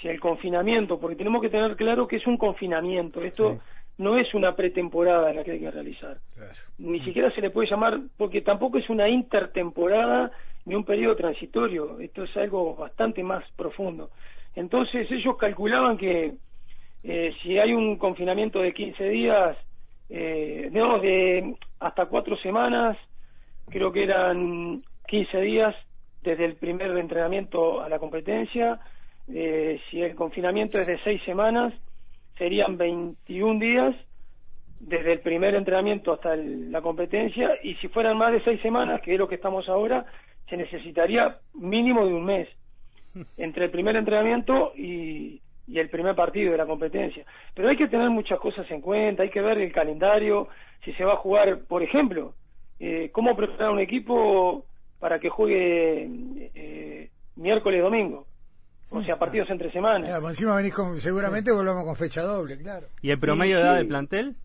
si 0.00 0.08
el 0.08 0.20
confinamiento, 0.20 0.98
porque 0.98 1.16
tenemos 1.16 1.42
que 1.42 1.50
tener 1.50 1.76
claro 1.76 2.06
que 2.06 2.16
es 2.16 2.26
un 2.26 2.36
confinamiento. 2.36 3.20
Esto 3.22 3.58
no 4.00 4.16
es 4.16 4.32
una 4.32 4.56
pretemporada 4.56 5.32
la 5.32 5.44
que 5.44 5.52
hay 5.52 5.60
que 5.60 5.70
realizar. 5.70 6.16
Ni 6.78 7.00
siquiera 7.00 7.30
se 7.32 7.42
le 7.42 7.50
puede 7.50 7.68
llamar, 7.68 8.00
porque 8.16 8.40
tampoco 8.40 8.78
es 8.78 8.88
una 8.88 9.06
intertemporada 9.06 10.30
ni 10.64 10.74
un 10.74 10.84
periodo 10.84 11.16
transitorio, 11.16 12.00
esto 12.00 12.24
es 12.24 12.34
algo 12.38 12.74
bastante 12.74 13.22
más 13.22 13.44
profundo. 13.56 14.10
Entonces 14.54 15.06
ellos 15.10 15.36
calculaban 15.36 15.98
que 15.98 16.32
eh, 17.02 17.34
si 17.42 17.58
hay 17.58 17.74
un 17.74 17.98
confinamiento 17.98 18.60
de 18.60 18.72
15 18.72 19.04
días, 19.04 19.58
eh, 20.08 20.68
digamos 20.72 21.02
de 21.02 21.56
hasta 21.80 22.06
cuatro 22.06 22.38
semanas, 22.38 22.96
creo 23.68 23.92
que 23.92 24.04
eran 24.04 24.82
15 25.08 25.40
días 25.42 25.76
desde 26.22 26.46
el 26.46 26.56
primer 26.56 26.96
entrenamiento 26.96 27.82
a 27.82 27.88
la 27.90 27.98
competencia, 27.98 28.80
eh, 29.28 29.78
si 29.90 30.00
el 30.00 30.14
confinamiento 30.14 30.78
es 30.78 30.86
de 30.86 30.98
seis 31.04 31.22
semanas, 31.24 31.74
serían 32.40 32.78
21 32.78 33.60
días 33.60 33.94
desde 34.80 35.12
el 35.12 35.20
primer 35.20 35.54
entrenamiento 35.54 36.14
hasta 36.14 36.34
la 36.34 36.80
competencia 36.80 37.50
y 37.62 37.74
si 37.74 37.88
fueran 37.88 38.16
más 38.16 38.32
de 38.32 38.42
seis 38.42 38.58
semanas, 38.62 39.02
que 39.02 39.12
es 39.12 39.18
lo 39.18 39.28
que 39.28 39.34
estamos 39.34 39.68
ahora, 39.68 40.06
se 40.48 40.56
necesitaría 40.56 41.36
mínimo 41.52 42.06
de 42.06 42.14
un 42.14 42.24
mes 42.24 42.48
entre 43.36 43.66
el 43.66 43.70
primer 43.70 43.94
entrenamiento 43.94 44.72
y, 44.74 45.40
el 45.72 45.88
primer 45.88 46.16
partido 46.16 46.50
de 46.50 46.58
la 46.58 46.66
competencia. 46.66 47.24
Pero 47.54 47.68
hay 47.68 47.76
que 47.76 47.86
tener 47.86 48.10
muchas 48.10 48.40
cosas 48.40 48.68
en 48.72 48.80
cuenta, 48.80 49.22
hay 49.22 49.30
que 49.30 49.40
ver 49.40 49.56
el 49.58 49.70
calendario, 49.70 50.48
si 50.84 50.92
se 50.94 51.04
va 51.04 51.12
a 51.12 51.18
jugar, 51.18 51.60
por 51.68 51.82
ejemplo, 51.84 52.34
eh, 52.80 53.10
cómo 53.12 53.36
preparar 53.36 53.70
un 53.70 53.78
equipo 53.78 54.64
para 54.98 55.20
que 55.20 55.28
juegue 55.28 56.08
eh, 56.54 57.10
miércoles, 57.36 57.82
domingo. 57.82 58.26
O 58.90 59.02
sea, 59.04 59.16
partidos 59.16 59.48
entre 59.50 59.70
semanas. 59.70 60.08
Claro, 60.08 60.28
encima 60.28 60.56
venís 60.56 60.74
con, 60.74 60.98
seguramente 60.98 61.52
volvemos 61.52 61.84
con 61.84 61.94
fecha 61.94 62.22
doble, 62.22 62.58
claro. 62.58 62.88
¿Y 63.00 63.10
el 63.10 63.20
promedio 63.20 63.56
de 63.56 63.62
edad 63.62 63.76
del 63.76 63.88
plantel? 63.88 64.36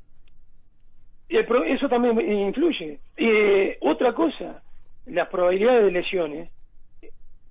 eso 1.28 1.90
también 1.90 2.20
influye. 2.20 3.00
Eh, 3.18 3.78
otra 3.82 4.14
cosa, 4.14 4.62
las 5.08 5.28
probabilidades 5.30 5.86
de 5.86 5.92
lesiones 5.92 6.50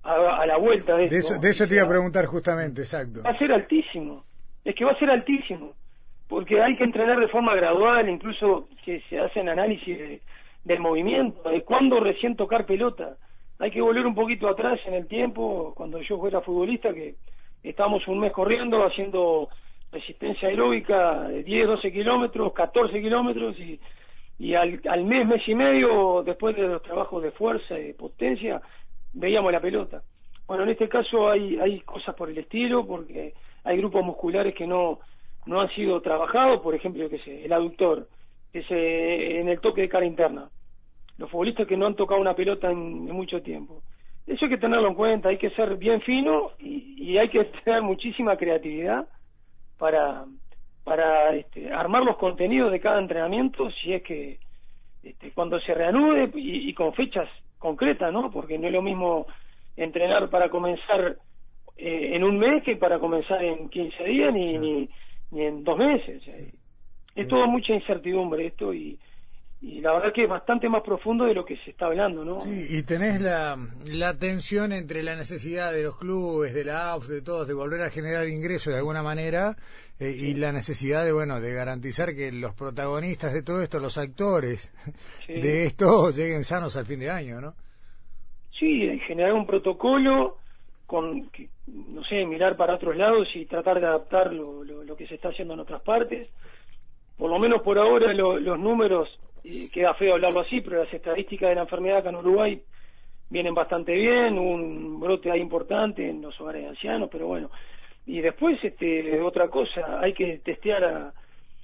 a, 0.03 0.45
la 0.45 0.57
vuelta 0.57 0.95
de, 0.95 1.09
de 1.09 1.17
eso. 1.17 1.39
De 1.39 1.49
eso 1.49 1.67
te 1.67 1.75
iba 1.75 1.83
a 1.83 1.89
preguntar 1.89 2.25
justamente, 2.25 2.81
exacto. 2.81 3.21
Va 3.23 3.31
a 3.31 3.37
ser 3.37 3.51
altísimo, 3.51 4.23
es 4.63 4.75
que 4.75 4.85
va 4.85 4.91
a 4.91 4.99
ser 4.99 5.09
altísimo, 5.09 5.73
porque 6.27 6.61
hay 6.61 6.77
que 6.77 6.83
entrenar 6.83 7.19
de 7.19 7.27
forma 7.27 7.55
gradual, 7.55 8.07
incluso 8.09 8.69
que 8.83 9.01
se 9.09 9.19
hacen 9.19 9.49
análisis 9.49 10.21
del 10.63 10.79
movimiento, 10.79 11.49
de 11.49 11.61
cuándo 11.63 11.99
recién 11.99 12.35
tocar 12.35 12.65
pelota. 12.65 13.17
Hay 13.59 13.71
que 13.71 13.81
volver 13.81 14.05
un 14.05 14.15
poquito 14.15 14.47
atrás 14.47 14.79
en 14.85 14.95
el 14.95 15.07
tiempo, 15.07 15.73
cuando 15.75 16.01
yo 16.01 16.27
era 16.27 16.41
futbolista, 16.41 16.93
que 16.93 17.15
estábamos 17.63 18.07
un 18.07 18.19
mes 18.19 18.31
corriendo, 18.31 18.85
haciendo 18.85 19.49
resistencia 19.91 20.49
aeróbica 20.49 21.23
de 21.23 21.43
10, 21.43 21.67
12 21.67 21.91
kilómetros, 21.91 22.53
14 22.53 23.01
kilómetros 23.01 23.57
y, 23.59 23.79
y 24.39 24.55
al, 24.55 24.81
al 24.89 25.05
mes, 25.05 25.25
mes 25.25 25.47
y 25.47 25.55
medio, 25.55 26.21
después 26.23 26.55
de 26.55 26.63
los 26.63 26.81
trabajos 26.81 27.23
de 27.23 27.31
fuerza 27.31 27.79
y 27.79 27.87
de 27.87 27.93
potencia, 27.93 28.61
veíamos 29.13 29.51
la 29.51 29.61
pelota. 29.61 30.03
Bueno, 30.47 30.63
en 30.63 30.69
este 30.69 30.89
caso 30.89 31.29
hay, 31.29 31.57
hay 31.57 31.79
cosas 31.81 32.13
por 32.15 32.29
el 32.29 32.37
estilo, 32.37 32.85
porque 32.85 33.33
hay 33.63 33.77
grupos 33.77 34.03
musculares 34.03 34.53
que 34.53 34.67
no, 34.67 34.99
no 35.45 35.61
han 35.61 35.69
sido 35.69 36.01
trabajados, 36.01 36.61
por 36.61 36.75
ejemplo, 36.75 37.09
que 37.09 37.45
el 37.45 37.53
aductor, 37.53 38.07
que 38.51 38.63
se, 38.63 39.39
en 39.39 39.49
el 39.49 39.59
toque 39.59 39.81
de 39.81 39.89
cara 39.89 40.05
interna. 40.05 40.49
Los 41.17 41.29
futbolistas 41.29 41.67
que 41.67 41.77
no 41.77 41.85
han 41.85 41.95
tocado 41.95 42.19
una 42.19 42.35
pelota 42.35 42.69
en, 42.69 43.05
mucho 43.05 43.41
tiempo. 43.41 43.81
Eso 44.27 44.45
hay 44.45 44.51
que 44.51 44.57
tenerlo 44.57 44.87
en 44.87 44.95
cuenta, 44.95 45.29
hay 45.29 45.37
que 45.37 45.51
ser 45.51 45.75
bien 45.77 46.01
fino 46.01 46.51
y, 46.59 46.95
y 46.97 47.17
hay 47.17 47.29
que 47.29 47.43
tener 47.63 47.81
muchísima 47.81 48.35
creatividad 48.37 49.07
para, 49.77 50.25
para 50.83 51.35
este, 51.35 51.71
armar 51.71 52.03
los 52.03 52.17
contenidos 52.17 52.71
de 52.71 52.79
cada 52.79 52.99
entrenamiento 52.99 53.69
si 53.71 53.93
es 53.93 54.03
que 54.03 54.39
este, 55.03 55.31
cuando 55.31 55.59
se 55.59 55.73
reanude 55.73 56.31
y, 56.35 56.73
con 56.73 56.93
fechas 56.93 57.29
concretas, 57.59 58.11
¿no? 58.11 58.31
Porque 58.31 58.57
no 58.57 58.67
es 58.67 58.73
lo 58.73 58.81
mismo 58.81 59.27
entrenar 59.77 60.29
para 60.29 60.49
comenzar 60.49 61.17
eh, 61.77 62.11
en 62.13 62.23
un 62.23 62.37
mes 62.37 62.63
que 62.63 62.75
para 62.75 62.99
comenzar 62.99 63.43
en 63.43 63.69
15 63.69 64.03
días 64.03 64.33
ni, 64.33 64.57
ni, 64.57 64.89
ni 65.31 65.43
en 65.43 65.63
dos 65.63 65.77
meses. 65.77 66.23
Es 67.15 67.27
todo 67.27 67.47
mucha 67.47 67.73
incertidumbre 67.73 68.47
esto 68.47 68.73
y, 68.73 68.97
y 69.61 69.81
la 69.81 69.93
verdad 69.93 70.13
que 70.13 70.23
es 70.23 70.29
bastante 70.29 70.69
más 70.69 70.83
profundo 70.83 71.25
de 71.25 71.33
lo 71.33 71.45
que 71.45 71.57
se 71.57 71.71
está 71.71 71.87
hablando, 71.87 72.23
¿no? 72.23 72.41
Sí, 72.41 72.67
y 72.69 72.83
tenés 72.83 73.19
la, 73.21 73.57
la 73.91 74.17
tensión 74.17 74.71
entre 74.71 75.01
la 75.01 75.15
necesidad 75.15 75.71
de 75.71 75.83
los 75.83 75.97
clubes, 75.97 76.53
de 76.53 76.65
la 76.65 76.91
AUF, 76.91 77.07
de 77.07 77.21
todos, 77.21 77.47
de 77.47 77.53
volver 77.53 77.81
a 77.81 77.89
generar 77.89 78.27
ingresos 78.27 78.73
de 78.73 78.79
alguna 78.79 79.01
manera 79.01 79.55
eh, 79.99 80.13
y 80.15 80.35
la 80.35 80.51
necesidad 80.51 81.05
de, 81.05 81.13
bueno, 81.13 81.39
de 81.39 81.53
garantizar 81.53 82.13
que 82.13 82.31
los 82.31 82.53
protagonistas 82.53 83.33
de 83.33 83.43
todo 83.43 83.61
esto, 83.61 83.79
los 83.79 83.97
actores 83.97 84.73
de 85.27 85.65
esto, 85.65 86.11
lleguen 86.15 86.43
sanos 86.43 86.75
al 86.75 86.85
fin 86.85 86.99
de 86.99 87.09
año, 87.09 87.39
¿no? 87.39 87.53
Sí, 88.59 88.99
generar 89.07 89.33
un 89.33 89.45
protocolo 89.45 90.37
con, 90.85 91.29
no 91.67 92.03
sé, 92.03 92.25
mirar 92.25 92.55
para 92.55 92.75
otros 92.75 92.95
lados 92.95 93.27
y 93.33 93.45
tratar 93.45 93.79
de 93.79 93.87
adaptar 93.87 94.31
lo, 94.31 94.63
lo, 94.63 94.95
que 94.95 95.07
se 95.07 95.15
está 95.15 95.29
haciendo 95.29 95.55
en 95.55 95.61
otras 95.61 95.81
partes. 95.81 96.29
Por 97.17 97.29
lo 97.29 97.39
menos 97.39 97.61
por 97.63 97.77
ahora 97.77 98.13
los 98.13 98.59
números 98.59 99.09
queda 99.71 99.93
feo 99.93 100.13
hablarlo 100.13 100.41
así, 100.41 100.61
pero 100.61 100.83
las 100.83 100.93
estadísticas 100.93 101.49
de 101.49 101.55
la 101.55 101.61
enfermedad 101.61 101.99
acá 101.99 102.09
en 102.09 102.15
Uruguay 102.15 102.61
vienen 103.29 103.53
bastante 103.53 103.93
bien, 103.93 104.37
un 104.37 104.99
brote 104.99 105.31
ahí 105.31 105.39
importante 105.39 106.07
en 106.09 106.21
los 106.21 106.39
hogares 106.39 106.63
de 106.63 106.69
ancianos, 106.69 107.09
pero 107.11 107.27
bueno. 107.27 107.49
Y 108.05 108.21
después, 108.21 108.63
este, 108.63 109.19
otra 109.21 109.47
cosa, 109.49 109.99
hay 109.99 110.13
que 110.13 110.39
testear 110.39 110.83
a, 110.83 111.13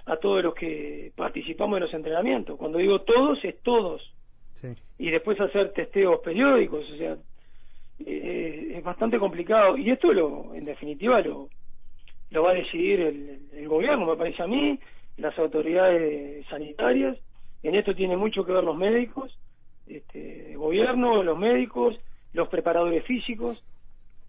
a 0.05 0.17
todos 0.17 0.43
los 0.43 0.55
que 0.55 1.11
participamos 1.15 1.77
en 1.77 1.83
los 1.83 1.93
entrenamientos. 1.93 2.57
Cuando 2.57 2.79
digo 2.79 3.01
todos, 3.01 3.43
es 3.43 3.59
todos. 3.61 4.01
Y 4.99 5.09
después 5.09 5.39
hacer 5.39 5.71
testeos 5.73 6.19
periódicos, 6.19 6.87
o 6.91 6.95
sea, 6.95 7.17
eh, 8.05 8.73
es 8.75 8.83
bastante 8.83 9.17
complicado. 9.17 9.75
Y 9.77 9.89
esto, 9.89 10.13
lo, 10.13 10.53
en 10.53 10.65
definitiva, 10.65 11.19
lo, 11.21 11.49
lo 12.29 12.43
va 12.43 12.51
a 12.51 12.55
decidir 12.55 13.01
el, 13.01 13.39
el 13.53 13.67
gobierno, 13.67 14.05
me 14.05 14.15
parece 14.15 14.43
a 14.43 14.47
mí, 14.47 14.77
las 15.17 15.37
autoridades 15.39 16.45
sanitarias 16.47 17.17
en 17.63 17.75
esto 17.75 17.93
tiene 17.93 18.17
mucho 18.17 18.45
que 18.45 18.53
ver 18.53 18.63
los 18.63 18.77
médicos, 18.77 19.37
este, 19.87 20.51
el 20.51 20.57
gobierno, 20.57 21.23
los 21.23 21.37
médicos, 21.37 21.99
los 22.33 22.47
preparadores 22.47 23.03
físicos, 23.05 23.63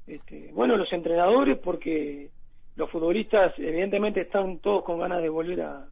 este, 0.06 0.50
bueno, 0.52 0.76
los 0.76 0.92
entrenadores, 0.92 1.58
porque 1.58 2.30
los 2.76 2.90
futbolistas 2.90 3.52
evidentemente 3.58 4.22
están 4.22 4.58
todos 4.58 4.84
con 4.84 4.98
ganas 4.98 5.22
de 5.22 5.28
volver 5.28 5.60
a, 5.62 5.86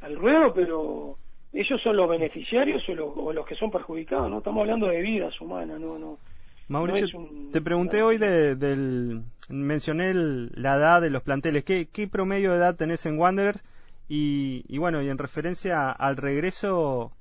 al 0.00 0.16
ruedo, 0.16 0.52
pero 0.54 1.18
ellos 1.52 1.80
son 1.82 1.96
los 1.96 2.08
beneficiarios 2.08 2.82
o 2.88 3.32
los, 3.32 3.46
que 3.46 3.54
son 3.54 3.70
perjudicados, 3.70 4.30
no 4.30 4.38
estamos 4.38 4.62
hablando 4.62 4.88
de 4.88 5.00
vidas 5.00 5.38
humanas, 5.40 5.80
no, 5.80 5.98
no. 5.98 6.18
Mauricio, 6.66 7.28
te 7.52 7.60
pregunté 7.60 8.02
hoy 8.02 8.16
de, 8.16 8.56
del, 8.56 9.20
mencioné 9.50 10.14
la 10.14 10.76
edad 10.76 11.02
de 11.02 11.10
los 11.10 11.22
planteles, 11.22 11.62
¿Qué, 11.62 11.88
¿qué 11.92 12.08
promedio 12.08 12.52
de 12.52 12.56
edad 12.56 12.74
tenés 12.74 13.04
en 13.04 13.18
Wanderers 13.18 13.62
y, 14.08 14.78
bueno, 14.78 15.02
y 15.02 15.08
en 15.08 15.18
referencia 15.18 15.90
al 15.90 16.16
regreso 16.16 17.12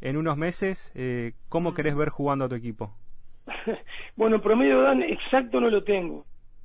en 0.00 0.16
unos 0.16 0.36
meses, 0.36 0.92
eh, 0.94 1.32
¿cómo 1.48 1.74
querés 1.74 1.96
ver 1.96 2.08
jugando 2.10 2.44
a 2.44 2.48
tu 2.48 2.54
equipo? 2.54 2.92
bueno, 4.16 4.40
promedio 4.40 4.82
edad 4.82 5.00
exacto 5.02 5.60
no 5.60 5.70
lo 5.70 5.82
tengo. 5.82 6.24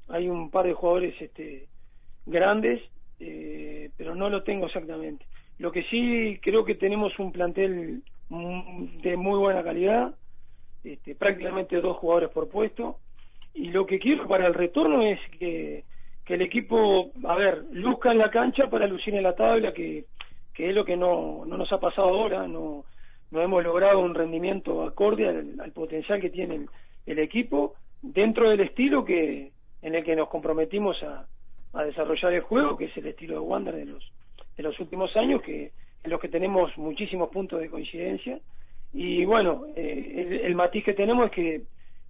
Hay 0.10 0.30
un 0.30 0.52
par 0.52 0.66
de 0.66 0.74
jugadores 0.74 1.20
este, 1.20 1.68
grandes, 2.26 2.82
eh, 3.20 3.90
pero 3.98 4.16
no 4.16 4.30
lo 4.30 4.44
tengo 4.44 4.68
exactamente. 4.68 5.26
Lo 5.58 5.72
que 5.72 5.84
sí 5.84 6.40
creo 6.42 6.66
que 6.66 6.76
tenemos 6.76 7.18
un 7.20 7.32
plantel 7.32 8.04
de 8.30 9.18
muy 9.18 9.38
buena 9.40 9.64
calidad, 9.64 10.16
este, 10.84 11.16
prácticamente 11.16 11.80
dos 11.82 11.98
jugadores 11.98 12.30
por 12.30 12.50
puesto. 12.50 12.98
Y 13.54 13.70
lo 13.70 13.86
que 13.86 14.00
quiero 14.00 14.28
para 14.28 14.48
el 14.48 14.54
retorno 14.54 15.04
es 15.04 15.20
que 15.40 15.84
que 16.26 16.36
el 16.36 16.42
equipo, 16.42 17.12
a 17.26 17.36
ver, 17.36 17.64
luzca 17.72 18.12
en 18.12 18.18
la 18.18 18.32
cancha 18.32 18.70
para 18.70 18.88
lucir 18.88 19.14
en 19.16 19.24
la 19.24 19.36
tabla, 19.36 19.74
que, 19.74 20.06
que 20.54 20.70
es 20.70 20.76
lo 20.76 20.86
que 20.86 20.96
no, 20.96 21.44
no 21.46 21.58
nos 21.58 21.72
ha 21.74 21.80
pasado 21.80 22.08
ahora, 22.08 22.48
no, 22.48 22.86
no 23.32 23.42
hemos 23.42 23.64
logrado 23.64 24.00
un 24.00 24.16
rendimiento 24.16 24.84
acorde 24.84 25.28
al, 25.28 25.72
potencial 25.72 26.22
que 26.22 26.30
tiene 26.30 26.68
el, 27.06 27.20
equipo 27.20 27.76
dentro 28.02 28.50
del 28.50 28.62
estilo 28.62 29.04
que 29.04 29.52
en 29.82 29.96
el 29.96 30.04
que 30.04 30.16
nos 30.16 30.30
comprometimos 30.30 31.02
a, 31.04 31.26
a 31.74 31.84
desarrollar 31.84 32.34
el 32.34 32.42
juego, 32.42 32.78
que 32.78 32.86
es 32.86 32.98
el 32.98 33.08
estilo 33.08 33.34
de 33.34 33.40
Wander 33.40 33.76
de 33.76 33.86
los, 33.86 34.12
de 34.56 34.64
los 34.64 34.80
últimos 34.80 35.16
años, 35.18 35.42
que 35.42 35.72
en 36.04 36.12
los 36.12 36.22
que 36.22 36.30
tenemos 36.30 36.78
muchísimos 36.78 37.30
puntos 37.30 37.60
de 37.60 37.70
coincidencia. 37.70 38.40
Y 38.94 39.26
bueno, 39.26 39.66
eh, 39.76 40.14
el, 40.16 40.34
el, 40.42 40.56
matiz 40.56 40.86
que 40.86 40.94
tenemos 40.94 41.26
es 41.26 41.32
que 41.32 41.62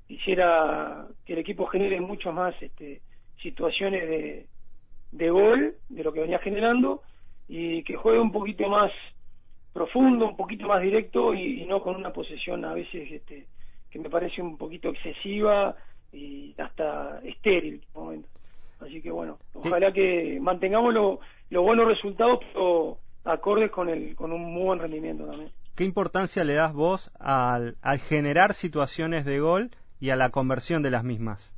quisiera 0.08 1.08
que 1.26 1.34
el 1.34 1.40
equipo 1.40 1.66
genere 1.66 2.02
mucho 2.02 2.32
más 2.32 2.54
este, 2.62 3.02
situaciones 3.44 4.10
de, 4.10 4.48
de 5.12 5.30
gol, 5.30 5.76
de 5.90 6.04
lo 6.04 6.12
que 6.12 6.22
venía 6.22 6.40
generando, 6.40 7.04
y 7.48 7.84
que 7.84 7.96
juegue 7.96 8.20
un 8.20 8.32
poquito 8.32 8.68
más 8.68 8.92
profundo, 9.74 10.28
un 10.30 10.38
poquito 10.38 10.68
más 10.68 10.82
directo 10.82 11.34
y, 11.34 11.66
no 11.66 11.82
con 11.82 11.96
una 11.96 12.14
posesión 12.14 12.64
a 12.64 12.74
veces 12.74 13.12
este, 13.12 13.48
que 13.90 14.00
me 14.00 14.10
parece 14.10 14.42
un 14.42 14.58
poquito 14.58 14.90
excesiva 14.90 15.76
y 16.12 16.54
hasta 16.60 17.20
estéril 17.24 17.82
Así 18.80 19.02
que 19.02 19.12
bueno, 19.12 19.40
ojalá 19.54 19.94
que 19.94 20.40
mantengamos 20.42 20.94
los 20.94 21.64
buenos 21.64 21.88
resultados, 21.88 22.40
pero 22.52 22.98
acordes 23.24 23.72
con, 23.72 23.88
el, 23.88 24.16
con 24.16 24.34
un 24.34 24.42
muy 24.54 24.64
buen 24.64 24.80
rendimiento 24.80 25.26
también. 25.26 25.52
¿Qué 25.76 25.86
importancia 25.86 26.44
le 26.44 26.56
das 26.56 26.74
vos 26.74 27.12
al, 27.20 27.78
al 27.82 28.00
generar 28.00 28.54
situaciones 28.54 29.26
de 29.26 29.40
gol 29.40 29.72
y 30.02 30.10
a 30.10 30.18
la 30.18 30.30
conversión 30.30 30.84
de 30.84 30.92
las 30.92 31.04
mismas? 31.06 31.56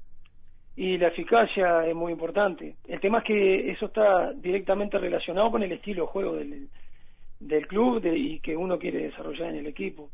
Y 0.76 0.98
la 0.98 1.08
eficacia 1.08 1.88
es 1.88 1.96
muy 1.96 2.12
importante. 2.12 2.76
El 2.88 3.00
tema 3.00 3.20
es 3.20 3.24
que 3.24 3.72
eso 3.72 3.86
está 3.86 4.34
directamente 4.34 4.98
relacionado 4.98 5.52
con 5.52 5.64
el 5.64 5.72
estilo 5.72 6.04
de 6.04 6.12
juego 6.12 6.36
del, 6.36 6.68
del 7.40 7.68
club 7.68 8.06
y 8.06 8.40
que 8.40 8.58
uno 8.58 8.78
quiere 8.78 9.04
desarrollar 9.04 9.50
en 9.50 9.58
el 9.58 9.68
equipo. 9.68 10.10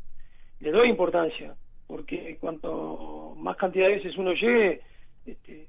Le 0.60 0.70
doy 0.70 0.88
importancia, 0.88 1.54
porque 1.88 2.36
cuanto 2.40 3.34
más 3.38 3.56
cantidad 3.56 3.88
de 3.88 3.96
veces 3.96 4.16
uno 4.16 4.32
llegue, 4.32 4.80
este, 5.26 5.66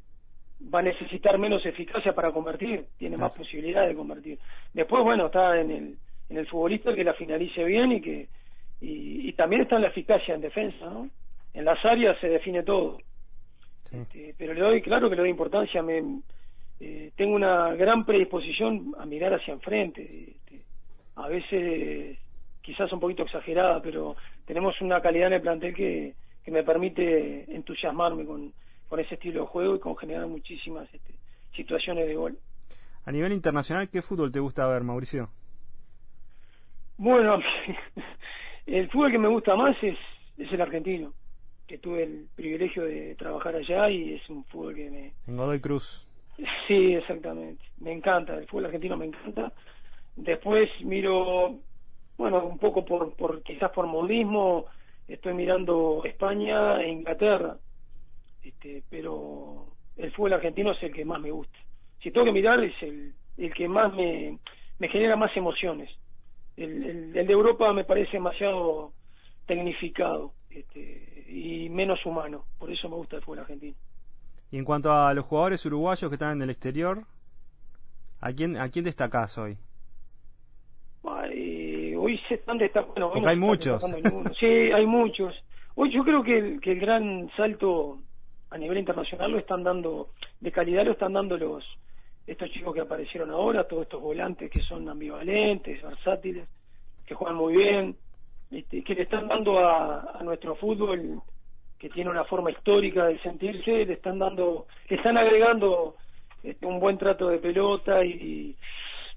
va 0.74 0.80
a 0.80 0.84
necesitar 0.84 1.38
menos 1.40 1.66
eficacia 1.66 2.14
para 2.14 2.32
convertir, 2.32 2.86
tiene 2.98 3.18
más 3.18 3.32
posibilidad 3.32 3.88
de 3.88 3.96
convertir. 3.96 4.38
Después, 4.74 5.04
bueno, 5.04 5.26
está 5.28 5.60
en 5.60 5.72
el, 5.72 5.98
en 6.30 6.38
el 6.38 6.48
futbolista 6.48 6.94
que 6.94 7.04
la 7.04 7.14
finalice 7.14 7.64
bien 7.64 7.94
y 7.94 8.02
que 8.02 8.28
y, 8.80 9.30
y 9.30 9.34
también 9.34 9.62
está 9.62 9.78
en 9.78 9.84
la 9.84 9.88
eficacia 9.88 10.36
en 10.36 10.42
defensa, 10.42 10.86
¿no? 10.90 11.10
En 11.54 11.66
las 11.66 11.84
áreas 11.86 12.20
se 12.20 12.28
define 12.28 12.64
todo. 12.64 13.00
Este, 13.94 14.34
pero 14.38 14.54
le 14.54 14.62
doy, 14.62 14.82
claro 14.82 15.10
que 15.10 15.16
le 15.16 15.22
doy 15.22 15.30
importancia, 15.30 15.84
me, 15.84 16.22
eh, 16.80 17.12
tengo 17.16 17.36
una 17.36 17.74
gran 17.76 18.06
predisposición 18.06 18.96
a 18.98 19.06
mirar 19.06 19.34
hacia 19.36 19.54
enfrente. 19.54 20.32
Este, 20.32 20.62
a 21.16 21.28
veces 21.28 22.18
quizás 22.62 22.92
un 22.92 23.00
poquito 23.00 23.24
exagerada, 23.24 23.82
pero 23.82 24.16
tenemos 24.46 24.80
una 24.82 25.00
calidad 25.00 25.28
en 25.28 25.34
el 25.34 25.42
plantel 25.42 25.76
que, 25.76 26.16
que 26.44 26.52
me 26.52 26.64
permite 26.64 27.54
entusiasmarme 27.54 28.26
con, 28.26 28.52
con 28.90 29.00
ese 29.00 29.14
estilo 29.14 29.42
de 29.42 29.48
juego 29.48 29.76
y 29.76 29.80
con 29.80 29.96
generar 29.96 30.26
muchísimas 30.28 30.92
este, 30.92 31.14
situaciones 31.56 32.08
de 32.08 32.16
gol. 32.16 32.38
A 33.06 33.12
nivel 33.12 33.34
internacional, 33.34 33.90
¿qué 33.90 34.02
fútbol 34.02 34.32
te 34.32 34.40
gusta 34.40 34.66
ver, 34.66 34.84
Mauricio? 34.84 35.30
Bueno, 36.98 37.40
el 38.66 38.90
fútbol 38.90 39.12
que 39.12 39.20
me 39.20 39.28
gusta 39.28 39.56
más 39.56 39.76
es, 39.84 39.98
es 40.38 40.52
el 40.52 40.62
argentino 40.62 41.14
que 41.74 41.80
tuve 41.80 42.03
el 42.03 42.27
privilegio 42.36 42.84
de 42.84 43.15
trabajar 43.15 43.56
allá 43.56 43.89
y 43.89 44.13
es 44.13 44.30
un 44.30 44.44
fútbol 44.44 44.75
que 44.75 44.92
me... 44.92 45.12
En 45.25 45.38
Godoy 45.38 45.60
Cruz. 45.60 46.06
Sí, 46.68 46.94
exactamente. 46.94 47.63
Me 47.80 47.92
encanta, 47.92 48.36
el 48.36 48.46
fútbol 48.46 48.65
argentino 48.65 48.96
me 48.96 49.06
encanta. 49.06 49.51
Después 50.15 50.70
miro, 50.82 51.56
bueno, 52.15 52.46
un 52.46 52.60
poco 52.60 52.86
por, 52.86 53.15
por 53.15 53.42
quizás 53.42 53.72
por 53.72 53.88
modismo, 53.88 54.68
estoy 55.08 55.34
mirando 55.34 56.03
España 56.06 56.80
e 56.80 56.89
Inglaterra, 56.89 57.58
este, 58.44 58.84
pero 58.88 59.65
el 59.98 60.12
fútbol 60.12 60.34
argentino 60.34 60.74
es 60.74 60.84
el 60.84 60.94
que 60.94 61.06
más 61.06 61.20
me 61.20 61.32
gusta. 61.32 61.58
Si 62.03 62.12
tengo 62.12 62.25
que 62.25 62.34
mirar, 62.34 62.63
es 62.63 62.75
el, 62.84 63.13
el 63.38 63.51
que 63.51 63.68
más 63.68 63.92
me, 63.96 64.38
me 64.77 64.89
genera 64.89 65.15
más 65.15 65.36
emociones. 65.36 65.89
El, 66.56 66.84
el, 66.84 67.18
el 67.18 67.25
de 67.25 67.34
Europa 67.34 67.74
me 67.74 67.84
parece 67.84 68.12
demasiado 68.12 68.94
tecnificado 69.48 70.34
este, 70.56 71.26
y 71.30 71.70
menos 71.70 72.06
humano, 72.06 72.46
por 72.58 72.72
eso 72.72 72.90
me 72.90 72.96
gusta 72.96 73.18
el 73.18 73.22
fútbol 73.22 73.40
argentino. 73.40 73.76
Y 74.52 74.58
en 74.58 74.66
cuanto 74.66 74.92
a 74.94 75.14
los 75.14 75.26
jugadores 75.26 75.66
uruguayos 75.66 76.10
que 76.10 76.16
están 76.16 76.34
en 76.34 76.42
el 76.44 76.50
exterior, 76.52 77.04
¿a 78.22 78.32
quién, 78.32 78.58
a 78.58 78.70
quién 78.70 78.86
destacás 78.86 79.38
hoy? 79.38 79.58
hoy 82.04 82.20
se 82.28 82.36
están 82.36 82.58
destacando. 82.58 83.14
Hay 83.26 83.38
muchos. 83.38 83.84
Sí, 84.40 84.46
hay 84.46 84.86
muchos. 84.86 85.34
Hoy 85.76 85.92
yo 85.92 86.04
creo 86.04 86.22
que 86.22 86.38
el, 86.38 86.62
que 86.62 86.74
el 86.74 86.80
gran 86.80 87.30
salto 87.36 88.00
a 88.50 88.58
nivel 88.58 88.78
internacional 88.78 89.32
lo 89.32 89.40
están 89.40 89.64
dando, 89.64 90.10
de 90.40 90.52
calidad 90.52 90.86
lo 90.86 90.92
están 90.92 91.14
dando 91.14 91.38
los 91.38 91.64
estos 92.26 92.50
chicos 92.52 92.74
que 92.74 92.82
aparecieron 92.82 93.32
ahora, 93.32 93.68
todos 93.68 93.84
estos 93.84 94.02
volantes 94.02 94.50
que 94.50 94.62
son 94.62 94.88
ambivalentes, 94.88 95.82
versátiles, 95.82 96.48
que 97.06 97.16
juegan 97.16 97.36
muy 97.36 97.58
bien, 97.58 97.98
este, 98.54 98.84
que 98.84 98.96
le 98.96 99.04
están 99.04 99.28
dando 99.28 99.60
a, 99.60 100.20
a 100.20 100.24
nuestro 100.24 100.56
fútbol 100.56 101.22
que 101.80 101.90
tiene 101.90 102.10
una 102.10 102.24
forma 102.24 102.50
histórica 102.50 103.08
de 103.08 103.20
sentirse, 103.20 103.86
le 103.86 103.94
están 103.94 104.18
dando, 104.18 104.68
le 104.88 104.96
están 104.96 105.18
agregando 105.18 105.96
este, 106.42 106.66
un 106.66 106.80
buen 106.80 106.98
trato 106.98 107.28
de 107.28 107.40
pelota 107.40 108.06
y, 108.06 108.56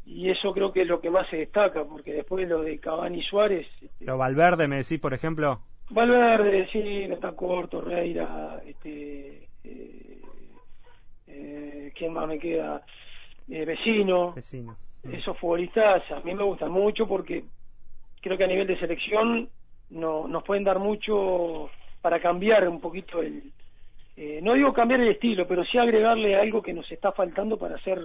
y 0.04 0.30
eso 0.30 0.52
creo 0.52 0.72
que 0.72 0.82
es 0.82 0.88
lo 0.88 1.00
que 1.00 1.10
más 1.10 1.28
se 1.28 1.36
destaca, 1.36 1.84
porque 1.84 2.12
después 2.12 2.48
lo 2.48 2.62
de 2.62 2.78
Cavani 2.80 3.18
y 3.18 3.22
Suárez... 3.22 3.66
Este, 3.80 4.04
¿Lo 4.04 4.18
Valverde 4.18 4.66
me 4.66 4.78
decís, 4.78 4.98
por 4.98 5.14
ejemplo? 5.14 5.60
Valverde, 5.90 6.68
sí, 6.72 7.04
está 7.04 7.32
corto, 7.32 7.80
Reira, 7.80 8.60
este, 8.66 9.48
eh, 9.62 10.20
eh, 11.28 11.92
¿quién 11.94 12.12
más 12.12 12.26
me 12.26 12.38
queda? 12.38 12.82
Eh, 13.48 13.64
vecino. 13.64 14.32
Vecino. 14.32 14.76
Esos 15.04 15.38
futbolistas 15.38 16.02
a 16.10 16.18
mí 16.20 16.34
me 16.34 16.42
gustan 16.42 16.72
mucho 16.72 17.06
porque 17.06 17.44
creo 18.26 18.36
que 18.36 18.44
a 18.44 18.48
nivel 18.48 18.66
de 18.66 18.78
selección 18.80 19.48
no, 19.90 20.26
nos 20.26 20.42
pueden 20.42 20.64
dar 20.64 20.80
mucho 20.80 21.70
para 22.02 22.20
cambiar 22.20 22.68
un 22.68 22.80
poquito 22.80 23.22
el... 23.22 23.52
Eh, 24.16 24.40
no 24.42 24.54
digo 24.54 24.72
cambiar 24.72 25.00
el 25.00 25.08
estilo, 25.08 25.46
pero 25.46 25.64
sí 25.64 25.78
agregarle 25.78 26.34
algo 26.34 26.60
que 26.60 26.72
nos 26.72 26.90
está 26.90 27.12
faltando 27.12 27.56
para 27.56 27.78
ser 27.84 28.00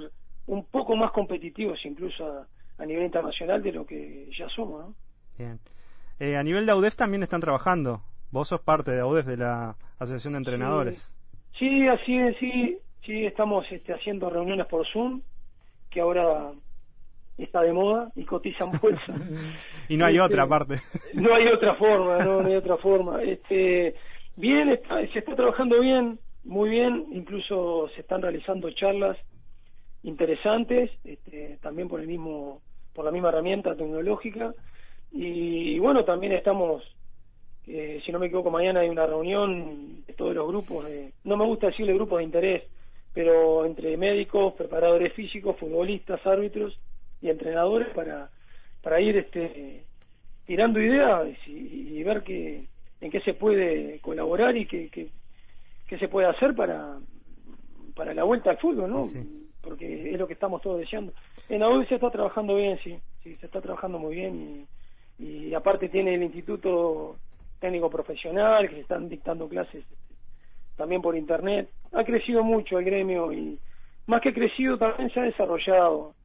un 0.45 0.65
poco 0.65 0.95
más 0.95 1.11
competitivos 1.11 1.79
incluso 1.85 2.45
a, 2.77 2.85
nivel 2.85 3.05
internacional 3.05 3.63
de 3.63 3.71
lo 3.71 3.85
que 3.85 4.29
ya 4.37 4.47
somos, 4.49 4.87
¿no? 4.87 4.95
Bien. 5.37 5.59
Eh, 6.19 6.35
a 6.35 6.43
nivel 6.43 6.65
de 6.65 6.71
AUDEF 6.73 6.95
también 6.95 7.23
están 7.23 7.41
trabajando. 7.41 8.01
Vos 8.29 8.49
sos 8.49 8.61
parte 8.61 8.91
de 8.91 8.99
AUDEF, 8.99 9.25
de 9.25 9.37
la 9.37 9.75
Asociación 9.97 10.33
de 10.33 10.39
Entrenadores. 10.39 11.13
Sí, 11.57 11.87
así 11.87 12.17
es, 12.17 12.37
sí. 12.37 12.77
Sí, 13.05 13.25
estamos 13.25 13.65
este, 13.71 13.93
haciendo 13.93 14.29
reuniones 14.29 14.67
por 14.67 14.85
Zoom, 14.87 15.21
que 15.89 16.01
ahora 16.01 16.51
está 17.43 17.61
de 17.61 17.73
moda 17.73 18.11
y 18.15 18.23
cotizan 18.23 18.71
bolsa. 18.81 19.13
y 19.89 19.97
no 19.97 20.05
hay 20.05 20.15
este, 20.15 20.25
otra 20.25 20.47
parte. 20.47 20.75
no 21.13 21.33
hay 21.33 21.47
otra 21.47 21.75
forma, 21.75 22.19
no, 22.23 22.41
no 22.41 22.47
hay 22.47 22.55
otra 22.55 22.77
forma. 22.77 23.21
Este, 23.23 23.95
bien, 24.35 24.79
se 25.11 25.19
está 25.19 25.35
trabajando 25.35 25.79
bien, 25.79 26.19
muy 26.43 26.69
bien, 26.69 27.07
incluso 27.11 27.89
se 27.95 28.01
están 28.01 28.21
realizando 28.21 28.69
charlas 28.71 29.17
interesantes, 30.03 30.91
este, 31.03 31.57
también 31.61 31.87
por 31.87 31.99
el 31.99 32.07
mismo, 32.07 32.61
por 32.93 33.05
la 33.05 33.11
misma 33.11 33.29
herramienta 33.29 33.75
tecnológica. 33.75 34.53
Y, 35.11 35.77
bueno, 35.79 36.05
también 36.05 36.33
estamos, 36.33 36.83
eh, 37.67 38.01
si 38.05 38.11
no 38.11 38.19
me 38.19 38.27
equivoco, 38.27 38.49
mañana 38.49 38.79
hay 38.79 38.89
una 38.89 39.05
reunión 39.05 40.03
de 40.05 40.13
todos 40.13 40.33
los 40.33 40.47
grupos, 40.47 40.85
no 41.23 41.37
me 41.37 41.45
gusta 41.45 41.67
decirle 41.67 41.93
grupos 41.93 42.19
de 42.19 42.23
interés, 42.23 42.63
pero 43.13 43.65
entre 43.65 43.97
médicos, 43.97 44.53
preparadores 44.53 45.13
físicos, 45.13 45.57
futbolistas, 45.57 46.25
árbitros 46.25 46.79
y 47.21 47.29
entrenadores 47.29 47.89
para, 47.89 48.29
para 48.81 48.99
ir 48.99 49.17
este, 49.17 49.83
tirando 50.45 50.79
ideas 50.79 51.27
y, 51.47 52.01
ver 52.03 52.23
que, 52.23 52.67
en 52.99 53.11
qué 53.11 53.21
se 53.21 53.33
puede 53.33 53.99
colaborar 53.99 54.57
y 54.57 54.65
qué, 54.65 54.89
qué, 54.89 55.09
qué 55.87 55.97
se 55.97 56.07
puede 56.07 56.27
hacer 56.27 56.55
para, 56.55 56.97
para 57.95 58.13
la 58.13 58.23
vuelta 58.23 58.49
al 58.49 58.57
fútbol, 58.57 58.89
¿no? 58.89 59.03
porque 59.61 60.11
es 60.11 60.19
lo 60.19 60.27
que 60.27 60.33
estamos 60.33 60.61
todos 60.61 60.79
deseando. 60.79 61.13
En 61.47 61.61
AUD 61.61 61.85
se 61.87 61.95
está 61.95 62.09
trabajando 62.09 62.55
bien, 62.55 62.79
sí, 62.83 62.97
sí, 63.23 63.35
se 63.35 63.45
está 63.45 63.61
trabajando 63.61 63.99
muy 63.99 64.15
bien 64.15 64.67
y, 65.19 65.23
y 65.23 65.53
aparte 65.53 65.89
tiene 65.89 66.15
el 66.15 66.23
Instituto 66.23 67.17
Técnico 67.59 67.89
Profesional 67.89 68.67
que 68.67 68.75
se 68.75 68.81
están 68.81 69.07
dictando 69.07 69.47
clases 69.47 69.83
este, 69.83 70.15
también 70.75 71.01
por 71.01 71.15
internet. 71.15 71.69
Ha 71.91 72.03
crecido 72.03 72.43
mucho 72.43 72.79
el 72.79 72.85
gremio 72.85 73.31
y 73.31 73.59
más 74.07 74.21
que 74.21 74.33
crecido 74.33 74.77
también 74.77 75.11
se 75.11 75.19
ha 75.19 75.23
desarrollado. 75.23 76.15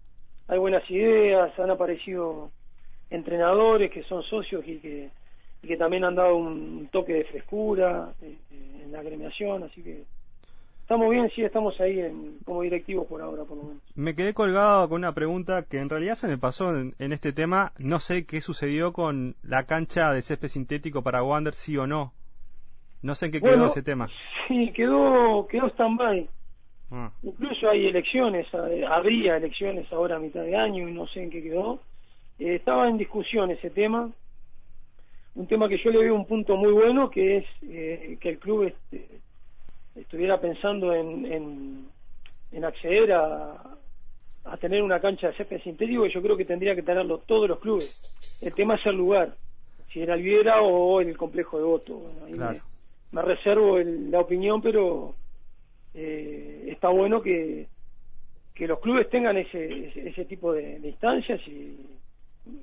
Hay 0.48 0.59
buenas 0.59 0.88
ideas, 0.90 1.59
han 1.59 1.70
aparecido 1.70 2.50
entrenadores 3.11 3.90
que 3.90 4.02
son 4.04 4.22
socios 4.22 4.66
y 4.66 4.78
que, 4.78 5.11
y 5.62 5.66
que 5.66 5.76
también 5.76 6.04
han 6.04 6.14
dado 6.14 6.37
un 6.37 6.88
toque 6.92 7.14
de 7.14 7.24
frescura 7.24 8.12
este, 8.20 8.82
en 8.82 8.92
la 8.92 9.00
agremiación, 9.00 9.64
así 9.64 9.82
que 9.82 10.04
Estamos 10.87 11.11
bien, 11.11 11.28
sí, 11.35 11.42
estamos 11.42 11.80
ahí 11.80 11.98
en, 11.98 12.38
como 12.44 12.62
directivos 12.62 13.09
por 13.09 13.20
ahora, 13.20 13.42
por 13.42 13.56
lo 13.56 13.64
menos. 13.64 13.82
Me 13.96 14.14
quedé 14.14 14.35
colgado 14.35 14.88
con 14.88 14.98
una 14.98 15.11
pregunta 15.14 15.64
que 15.68 15.78
en 15.78 15.90
realidad 15.90 16.14
se 16.14 16.28
me 16.28 16.38
pasó 16.38 16.70
en, 16.76 16.94
este 17.12 17.32
tema. 17.32 17.72
No 17.76 17.98
sé 17.98 18.24
qué 18.24 18.40
sucedió 18.40 18.92
con 18.92 19.35
la 19.42 19.66
cancha 19.66 20.12
de 20.12 20.22
césped 20.22 20.46
sintético 20.46 21.02
para 21.02 21.24
Wander, 21.24 21.54
sí 21.54 21.76
o 21.76 21.88
no. 21.88 22.12
No 23.02 23.16
sé 23.16 23.26
en 23.26 23.32
qué 23.32 23.40
quedó 23.40 23.66
ese 23.66 23.82
tema. 23.82 24.09
Sí, 24.46 24.72
quedó, 24.76 25.48
quedó 25.48 25.66
stand-by. 25.70 26.28
Ah. 26.90 27.11
Incluso 27.22 27.68
hay 27.68 27.87
elecciones, 27.87 28.46
eh, 28.53 28.85
habría 28.88 29.37
elecciones 29.37 29.92
ahora 29.92 30.16
a 30.16 30.20
mitad 30.20 30.42
de 30.42 30.57
año 30.57 30.88
y 30.88 30.92
no 30.92 31.07
sé 31.09 31.22
en 31.22 31.31
qué 31.31 31.42
quedó. 31.42 31.81
Eh, 32.38 32.57
estaba 32.57 32.88
en 32.88 32.99
discusión 32.99 33.51
ese 33.51 33.70
tema. 33.70 34.11
Un 35.35 35.46
tema 35.46 35.68
que 35.68 35.79
yo 35.79 35.90
le 35.90 35.99
veo 35.99 36.14
un 36.14 36.27
punto 36.27 36.57
muy 36.57 36.72
bueno, 36.72 37.11
que 37.11 37.38
es 37.38 37.44
eh, 37.62 38.16
que 38.20 38.31
el 38.31 38.38
club 38.38 38.64
este, 38.64 39.07
estuviera 39.94 40.40
pensando 40.40 40.94
en, 40.94 41.87
en, 42.53 42.64
acceder 42.64 43.12
a, 43.12 43.77
a 44.44 44.57
tener 44.57 44.83
una 44.83 44.99
cancha 44.99 45.29
de 45.29 45.35
césped 45.35 45.61
sintético, 45.61 46.07
yo 46.07 46.22
creo 46.22 46.37
que 46.37 46.46
tendría 46.46 46.75
que 46.75 46.83
tenerlo 46.83 47.18
todos 47.18 47.49
los 47.49 47.59
clubes. 47.59 48.38
El 48.40 48.55
tema 48.55 48.77
es 48.77 48.87
el 48.87 48.96
lugar, 48.96 49.37
si 49.92 50.01
era 50.01 50.14
Alviera 50.14 50.62
o 50.62 51.01
el 51.01 51.16
complejo 51.16 51.59
de 51.59 51.64
voto. 51.64 52.01
me, 53.11 53.22
reservo 53.22 53.79
la 53.79 54.20
opinión, 54.20 54.62
pero 54.62 55.14
eh, 55.96 56.68
está 56.68 56.88
bueno 56.88 57.22
que, 57.22 57.66
que 58.54 58.66
los 58.66 58.78
clubes 58.80 59.09
tengan 59.09 59.37
ese, 59.37 59.92
ese, 60.09 60.24
tipo 60.26 60.52
de, 60.52 60.78
instancias 60.85 61.40
y 61.48 61.78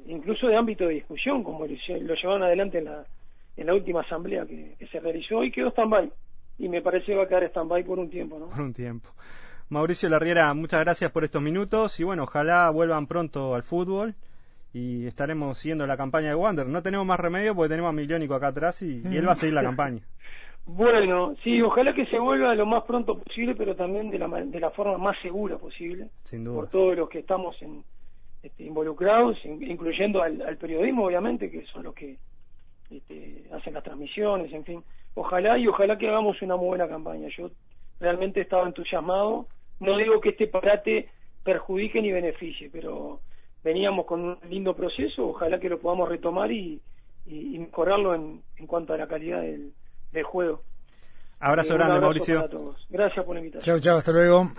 incluso 0.07 0.47
de 0.47 0.55
ámbito 0.55 0.87
de 0.87 0.93
discusión, 0.93 1.43
como 1.43 1.65
lo, 1.65 1.75
llevaron 1.75 2.43
adelante 2.43 2.77
en 2.77 2.85
la, 2.85 3.03
en 3.57 3.67
la 3.67 3.73
última 3.73 4.01
asamblea 4.01 4.45
que, 4.45 4.75
que 4.77 4.87
se 4.87 4.99
realizó 4.99 5.43
y 5.43 5.51
quedó 5.51 5.71
stand-by 5.71 6.11
y 6.59 6.69
me 6.69 6.81
parece 6.81 7.07
que 7.07 7.15
va 7.15 7.23
a 7.23 7.27
quedar 7.27 7.43
stand-by 7.45 7.83
por 7.83 7.99
un 7.99 8.09
tiempo, 8.09 8.37
¿no? 8.37 8.49
Por 8.49 8.61
un 8.61 8.73
tiempo. 8.73 9.09
Mauricio 9.69 10.07
Larriera, 10.09 10.53
muchas 10.53 10.81
gracias 10.81 11.11
por 11.11 11.23
estos 11.23 11.41
minutos 11.41 11.99
y 11.99 12.03
bueno, 12.03 12.23
ojalá 12.23 12.69
vuelvan 12.69 13.07
pronto 13.07 13.55
al 13.55 13.63
fútbol 13.63 14.13
y 14.73 15.07
estaremos 15.07 15.57
siguiendo 15.57 15.87
la 15.87 15.97
campaña 15.97 16.29
de 16.29 16.35
Wander. 16.35 16.67
No 16.67 16.83
tenemos 16.83 17.05
más 17.05 17.19
remedio 17.19 17.55
porque 17.55 17.69
tenemos 17.69 17.89
a 17.89 17.93
Miliónico 17.93 18.35
acá 18.35 18.47
atrás 18.47 18.81
y, 18.81 19.01
él 19.03 19.27
va 19.27 19.31
a 19.31 19.35
seguir 19.35 19.53
la 19.53 19.63
campaña. 19.63 20.03
Bueno, 20.65 21.35
sí, 21.43 21.61
ojalá 21.61 21.93
que 21.93 22.05
se 22.05 22.17
vuelva 22.17 22.55
lo 22.55 22.65
más 22.65 22.83
pronto 22.83 23.17
posible, 23.17 23.55
pero 23.55 23.75
también 23.75 24.09
de 24.09 24.19
la, 24.19 24.27
de 24.27 24.59
la 24.59 24.71
forma 24.71 24.97
más 24.97 25.17
segura 25.21 25.57
posible. 25.57 26.07
Sin 26.23 26.43
duda. 26.43 26.55
Por 26.55 26.69
todos 26.69 26.95
los 26.95 27.09
que 27.09 27.19
estamos 27.19 27.61
en, 27.61 27.83
este, 28.41 28.63
involucrados, 28.63 29.37
incluyendo 29.43 30.21
al, 30.21 30.41
al, 30.41 30.57
periodismo, 30.57 31.05
obviamente, 31.05 31.51
que 31.51 31.65
son 31.65 31.83
los 31.83 31.93
que 31.93 32.17
este, 32.89 33.43
hacen 33.51 33.73
las 33.73 33.83
transmisiones, 33.83 34.53
en 34.53 34.63
fin 34.63 34.83
ojalá 35.15 35.57
y 35.57 35.67
ojalá 35.67 35.97
que 35.97 36.09
hagamos 36.09 36.41
una 36.41 36.55
muy 36.55 36.67
buena 36.67 36.87
campaña. 36.87 37.27
Yo 37.37 37.51
realmente 37.99 38.41
estaba 38.41 38.67
entusiasmado. 38.67 39.47
No 39.79 39.97
digo 39.97 40.19
que 40.21 40.29
este 40.29 40.47
parate 40.47 41.09
perjudique 41.43 42.01
ni 42.01 42.11
beneficie, 42.11 42.69
pero 42.71 43.19
veníamos 43.63 44.05
con 44.05 44.21
un 44.21 44.37
lindo 44.49 44.75
proceso, 44.75 45.29
ojalá 45.29 45.59
que 45.59 45.69
lo 45.69 45.79
podamos 45.79 46.09
retomar 46.09 46.51
y, 46.51 46.81
y, 47.25 47.57
mejorarlo 47.59 48.13
en, 48.13 48.41
en, 48.57 48.67
cuanto 48.67 48.93
a 48.93 48.97
la 48.97 49.07
calidad 49.07 49.41
del, 49.41 49.73
del 50.13 50.23
juego. 50.23 50.61
Abrazo 51.39 51.73
eh, 51.73 51.77
grande, 51.77 51.99
Mauricio. 51.99 52.47
Gracias 52.89 53.25
por 53.25 53.35
la 53.35 53.41
invitación. 53.41 53.75
Chao, 53.75 53.79
chao, 53.83 53.97
hasta 53.97 54.11
luego. 54.11 54.51